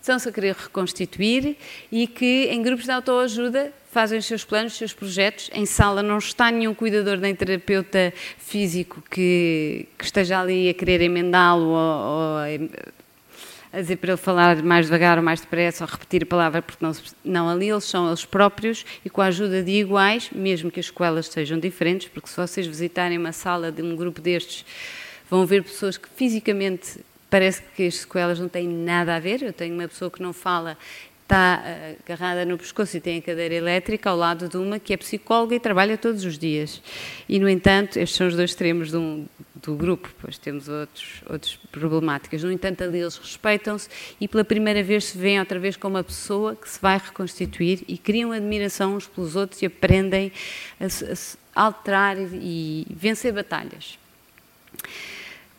estão-se 0.00 0.28
a 0.28 0.32
querer 0.32 0.54
reconstituir 0.54 1.58
e 1.92 2.06
que 2.06 2.46
em 2.46 2.62
grupos 2.62 2.86
de 2.86 2.90
autoajuda 2.90 3.72
fazem 3.90 4.18
os 4.18 4.26
seus 4.26 4.44
planos, 4.44 4.72
os 4.72 4.78
seus 4.78 4.92
projetos. 4.92 5.50
Em 5.52 5.66
sala 5.66 6.02
não 6.02 6.18
está 6.18 6.50
nenhum 6.50 6.74
cuidador 6.74 7.16
nem 7.18 7.34
terapeuta 7.34 8.12
físico 8.38 9.02
que, 9.10 9.86
que 9.96 10.04
esteja 10.04 10.40
ali 10.40 10.68
a 10.68 10.74
querer 10.74 11.00
emendá-lo 11.00 11.68
ou, 11.68 11.74
ou 11.74 12.38
a 13.72 13.80
dizer 13.80 13.96
para 13.96 14.12
ele 14.12 14.16
falar 14.16 14.62
mais 14.62 14.86
devagar 14.86 15.18
ou 15.18 15.24
mais 15.24 15.40
depressa 15.40 15.84
ou 15.84 15.90
repetir 15.90 16.22
a 16.22 16.26
palavra, 16.26 16.62
porque 16.62 16.82
não, 16.84 16.92
não 17.24 17.48
ali 17.48 17.68
eles 17.68 17.84
são 17.84 18.08
eles 18.08 18.24
próprios 18.24 18.84
e 19.04 19.10
com 19.10 19.20
a 19.20 19.26
ajuda 19.26 19.62
de 19.62 19.72
iguais, 19.72 20.30
mesmo 20.32 20.70
que 20.70 20.80
as 20.80 20.86
escolas 20.86 21.26
sejam 21.26 21.58
diferentes, 21.58 22.08
porque 22.08 22.28
se 22.28 22.36
vocês 22.36 22.66
visitarem 22.66 23.18
uma 23.18 23.32
sala 23.32 23.70
de 23.70 23.82
um 23.82 23.94
grupo 23.94 24.20
destes, 24.20 24.64
vão 25.30 25.44
ver 25.44 25.62
pessoas 25.62 25.98
que 25.98 26.08
fisicamente 26.16 26.98
parece 27.30 27.62
que 27.76 27.86
as 27.86 27.96
sequelas 27.96 28.38
não 28.38 28.48
têm 28.48 28.66
nada 28.66 29.14
a 29.14 29.20
ver. 29.20 29.42
Eu 29.42 29.52
tenho 29.52 29.74
uma 29.74 29.86
pessoa 29.86 30.10
que 30.10 30.22
não 30.22 30.32
fala 30.32 30.76
está 31.28 31.62
eh, 31.62 31.96
agarrada 32.06 32.46
no 32.46 32.56
pescoço 32.56 32.96
e 32.96 33.00
tem 33.00 33.18
a 33.18 33.22
cadeira 33.22 33.54
elétrica 33.54 34.08
ao 34.08 34.16
lado 34.16 34.48
de 34.48 34.56
uma 34.56 34.78
que 34.78 34.94
é 34.94 34.96
psicóloga 34.96 35.54
e 35.54 35.60
trabalha 35.60 35.98
todos 35.98 36.24
os 36.24 36.38
dias. 36.38 36.82
E, 37.28 37.38
no 37.38 37.46
entanto, 37.46 37.98
estes 37.98 38.16
são 38.16 38.26
os 38.26 38.34
dois 38.34 38.50
extremos 38.50 38.94
um, 38.94 39.26
do 39.54 39.74
grupo, 39.74 40.10
pois 40.22 40.38
temos 40.38 40.70
outros, 40.70 41.22
outras 41.28 41.56
problemáticas. 41.70 42.42
No 42.42 42.50
entanto, 42.50 42.82
ali 42.82 43.00
eles 43.00 43.18
respeitam-se 43.18 43.90
e 44.18 44.26
pela 44.26 44.42
primeira 44.42 44.82
vez 44.82 45.04
se 45.04 45.18
veem 45.18 45.38
outra 45.38 45.58
vez 45.58 45.76
como 45.76 45.96
uma 45.96 46.04
pessoa 46.04 46.56
que 46.56 46.66
se 46.66 46.80
vai 46.80 46.96
reconstituir 46.96 47.84
e 47.86 47.98
criam 47.98 48.32
admiração 48.32 48.96
uns 48.96 49.06
pelos 49.06 49.36
outros 49.36 49.60
e 49.60 49.66
aprendem 49.66 50.32
a, 50.80 50.86
a 50.86 51.66
alterar 51.66 52.16
e 52.18 52.86
vencer 52.88 53.34
batalhas. 53.34 53.98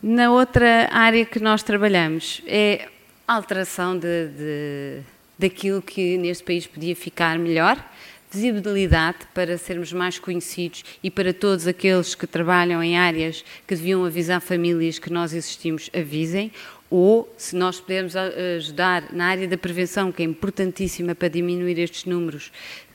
Na 0.01 0.31
outra 0.31 0.89
área 0.91 1.25
que 1.25 1.39
nós 1.39 1.61
trabalhamos 1.61 2.41
é 2.47 2.87
a 3.27 3.35
alteração 3.35 3.99
de, 3.99 4.29
de 4.29 5.03
daquilo 5.39 5.81
que 5.81 6.17
neste 6.17 6.43
país 6.43 6.67
podia 6.67 6.95
ficar 6.95 7.39
melhor, 7.39 7.83
visibilidade 8.29 9.19
para 9.33 9.57
sermos 9.57 9.91
mais 9.91 10.19
conhecidos 10.19 10.83
e 11.01 11.09
para 11.09 11.33
todos 11.33 11.65
aqueles 11.65 12.13
que 12.13 12.27
trabalham 12.27 12.83
em 12.83 12.97
áreas 12.97 13.43
que 13.65 13.73
deviam 13.73 14.05
avisar 14.05 14.39
famílias 14.39 14.99
que 14.99 15.11
nós 15.11 15.33
existimos, 15.33 15.89
avisem, 15.95 16.51
ou 16.91 17.33
se 17.37 17.55
nós 17.55 17.79
pudermos 17.79 18.15
ajudar 18.15 19.11
na 19.13 19.27
área 19.27 19.47
da 19.47 19.57
prevenção, 19.57 20.11
que 20.11 20.21
é 20.21 20.25
importantíssima 20.25 21.15
para 21.15 21.27
diminuir 21.27 21.79
estes 21.79 22.05
números, 22.05 22.51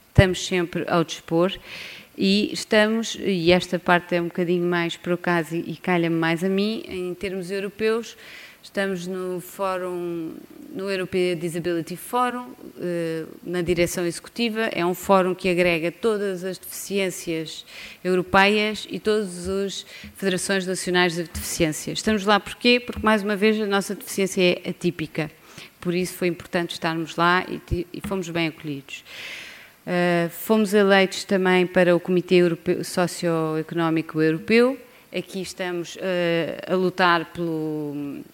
estamos 0.09 0.47
sempre 0.47 0.85
ao 0.87 1.03
dispor. 1.03 1.53
E 2.17 2.53
estamos, 2.53 3.19
e 3.21 3.51
esta 3.51 3.77
parte 3.77 4.15
é 4.15 4.21
um 4.21 4.27
bocadinho 4.27 4.65
mais 4.65 4.97
por 4.97 5.15
acaso 5.15 5.57
e 5.57 5.77
calha-me 5.77 6.15
mais 6.15 6.45
a 6.45 6.49
mim, 6.49 6.85
em 6.87 7.13
termos 7.13 7.51
europeus, 7.51 8.17
Estamos 8.65 9.07
no 9.07 9.41
fórum, 9.41 10.33
no 10.73 10.91
European 10.91 11.37
Disability 11.37 11.97
Forum, 11.97 12.55
eh, 12.81 13.27
na 13.43 13.61
direção 13.61 14.07
executiva. 14.07 14.63
É 14.73 14.85
um 14.85 14.95
fórum 14.95 15.35
que 15.35 15.51
agrega 15.51 15.93
todas 15.93 16.43
as 16.43 16.57
deficiências 16.57 17.67
europeias 18.03 18.87
e 18.91 18.99
todas 18.99 19.47
as 19.51 19.85
federações 20.17 20.67
nacionais 20.67 21.15
de 21.15 21.25
deficiência. 21.25 21.93
Estamos 21.93 22.25
lá 22.25 22.41
porquê? 22.41 22.81
Porque, 22.81 23.05
mais 23.05 23.23
uma 23.23 23.37
vez, 23.37 23.61
a 23.61 23.67
nossa 23.67 23.95
deficiência 23.95 24.41
é 24.43 24.71
atípica. 24.71 25.31
Por 25.79 25.95
isso 25.95 26.15
foi 26.15 26.29
importante 26.29 26.71
estarmos 26.71 27.17
lá 27.17 27.45
e, 27.69 28.01
fomos 28.09 28.31
bem 28.31 28.49
acolhidos. 28.49 29.05
Uh, 29.87 30.31
fomos 30.31 30.73
eleitos 30.73 31.25
também 31.25 31.67
para 31.67 31.95
o 31.95 32.01
Comitê 32.01 32.37
Europeu, 32.37 32.83
Socioeconómico 32.83 34.23
Europeu. 34.23 34.79
Aqui 35.15 35.43
estamos 35.43 35.97
uh, 35.97 36.73
a 36.73 36.75
lutar 36.75 37.27
pelo 37.27 38.25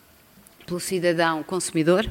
pelo 0.70 0.78
cidadão 0.80 1.42
consumidor. 1.42 2.11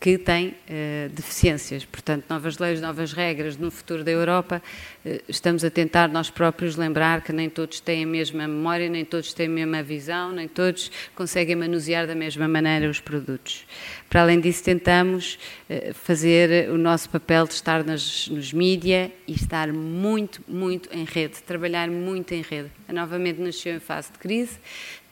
que 0.00 0.18
têm 0.18 0.48
uh, 0.48 1.08
deficiências. 1.10 1.84
Portanto, 1.84 2.24
novas 2.28 2.58
leis, 2.58 2.80
novas 2.80 3.12
regras 3.12 3.56
no 3.56 3.70
futuro 3.70 4.02
da 4.02 4.10
Europa, 4.10 4.60
uh, 5.06 5.20
estamos 5.28 5.64
a 5.64 5.70
tentar 5.70 6.08
nós 6.08 6.28
próprios 6.28 6.74
lembrar 6.74 7.22
que 7.22 7.32
nem 7.32 7.48
todos 7.48 7.78
têm 7.78 8.02
a 8.02 8.06
mesma 8.08 8.48
memória, 8.48 8.88
nem 8.88 9.04
todos 9.04 9.32
têm 9.32 9.46
a 9.46 9.48
mesma 9.48 9.80
visão, 9.80 10.32
nem 10.32 10.48
todos 10.48 10.90
conseguem 11.14 11.54
manusear 11.54 12.04
da 12.04 12.16
mesma 12.16 12.48
maneira 12.48 12.90
os 12.90 12.98
produtos. 12.98 13.64
Para 14.10 14.22
além 14.22 14.40
disso, 14.40 14.64
tentamos 14.64 15.38
uh, 15.70 15.94
fazer 15.94 16.68
o 16.70 16.76
nosso 16.76 17.08
papel 17.08 17.46
de 17.46 17.54
estar 17.54 17.84
nas, 17.84 18.26
nos 18.26 18.52
mídia 18.52 19.12
e 19.28 19.34
estar 19.34 19.72
muito, 19.72 20.42
muito 20.48 20.88
em 20.92 21.04
rede, 21.04 21.40
trabalhar 21.44 21.88
muito 21.88 22.34
em 22.34 22.42
rede. 22.42 22.72
Novamente 22.92 23.40
nasceu 23.40 23.76
em 23.76 23.78
fase 23.78 24.10
de 24.10 24.18
crise, 24.18 24.58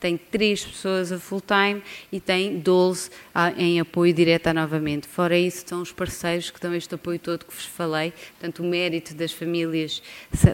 tem 0.01 0.17
três 0.17 0.65
pessoas 0.65 1.13
a 1.13 1.19
full 1.19 1.43
time 1.43 1.83
e 2.11 2.19
tem 2.19 2.59
12 2.59 3.11
em 3.57 3.79
apoio 3.79 4.13
direto 4.13 4.51
Novamente. 4.53 5.07
Fora 5.07 5.39
isso, 5.39 5.65
são 5.67 5.83
os 5.83 5.93
parceiros 5.93 6.51
que 6.51 6.59
dão 6.59 6.75
este 6.75 6.95
apoio 6.95 7.19
todo 7.19 7.45
que 7.45 7.55
vos 7.55 7.67
falei. 7.67 8.13
Portanto, 8.39 8.63
o 8.63 8.67
mérito 8.67 9.15
das 9.15 9.33
famílias 9.33 10.03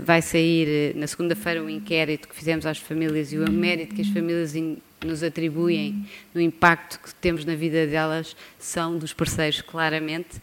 vai 0.02 0.20
sair 0.20 0.68
eh, 0.68 0.92
na 0.98 1.06
segunda-feira 1.06 1.62
o 1.62 1.70
inquérito 1.70 2.28
que 2.28 2.34
fizemos 2.34 2.66
às 2.66 2.78
famílias 2.78 3.32
e 3.32 3.38
o 3.38 3.50
mérito 3.50 3.94
que 3.94 4.02
as 4.02 4.08
famílias 4.08 4.52
nos 5.04 5.22
atribuem 5.22 6.06
no 6.34 6.40
impacto 6.40 6.98
que 7.00 7.14
temos 7.14 7.44
na 7.44 7.54
vida 7.54 7.86
delas 7.86 8.36
são 8.58 8.98
dos 8.98 9.12
parceiros, 9.12 9.62
claramente. 9.62 10.36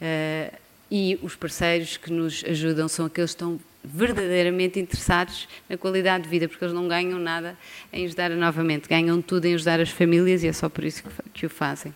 Uh, 0.00 0.56
e 0.90 1.18
os 1.22 1.34
parceiros 1.34 1.96
que 1.96 2.12
nos 2.12 2.44
ajudam 2.46 2.88
são 2.88 3.06
aqueles 3.06 3.30
que 3.30 3.36
estão 3.36 3.60
verdadeiramente 3.86 4.80
interessados 4.80 5.48
na 5.68 5.76
qualidade 5.76 6.24
de 6.24 6.30
vida, 6.30 6.48
porque 6.48 6.64
eles 6.64 6.74
não 6.74 6.88
ganham 6.88 7.18
nada 7.18 7.56
em 7.92 8.04
ajudar 8.04 8.30
novamente, 8.30 8.88
ganham 8.88 9.22
tudo 9.22 9.46
em 9.46 9.54
ajudar 9.54 9.80
as 9.80 9.90
famílias 9.90 10.42
e 10.42 10.48
é 10.48 10.52
só 10.52 10.68
por 10.68 10.84
isso 10.84 11.04
que, 11.32 11.46
o 11.46 11.50
fazem. 11.50 11.92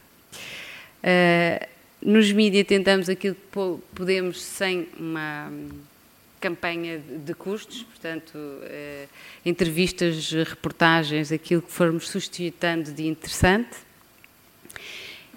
Uh, 1.03 1.66
nos 2.00 2.31
mídias 2.33 2.66
tentamos 2.66 3.09
aquilo 3.09 3.35
que 3.35 3.83
podemos 3.94 4.40
sem 4.40 4.88
uma 4.98 5.50
campanha 6.40 6.98
de 6.98 7.35
custos, 7.35 7.83
portanto, 7.83 8.37
uh, 8.37 9.09
entrevistas, 9.44 10.31
reportagens, 10.33 11.33
aquilo 11.33 11.61
que 11.61 11.72
formos 11.72 12.09
suscitando 12.09 12.92
de 12.92 13.07
interessante. 13.07 13.89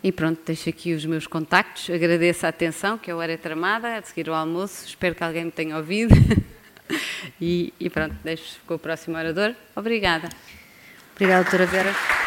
E 0.04 0.12
pronto, 0.12 0.42
deixo 0.46 0.70
aqui 0.70 0.94
os 0.94 1.06
meus 1.06 1.26
contactos. 1.26 1.90
Agradeço 1.90 2.46
a 2.46 2.50
atenção, 2.50 2.98
que 2.98 3.10
é 3.10 3.16
o 3.16 3.20
Hora 3.20 3.38
Tramada, 3.38 3.98
a 3.98 4.02
seguir 4.02 4.28
o 4.30 4.34
almoço. 4.34 4.86
Espero 4.86 5.16
que 5.16 5.24
alguém 5.24 5.46
me 5.46 5.52
tenha 5.52 5.78
ouvido. 5.78 6.14
e, 7.40 7.74
e 7.80 7.90
pronto, 7.90 8.16
deixo 8.22 8.60
com 8.68 8.76
o 8.76 8.80
próximo 8.80 9.18
orador. 9.18 9.56
Obrigada. 9.74 10.28
Obrigada, 11.16 11.44
doutora 11.44 11.66
Vera. 11.66 12.23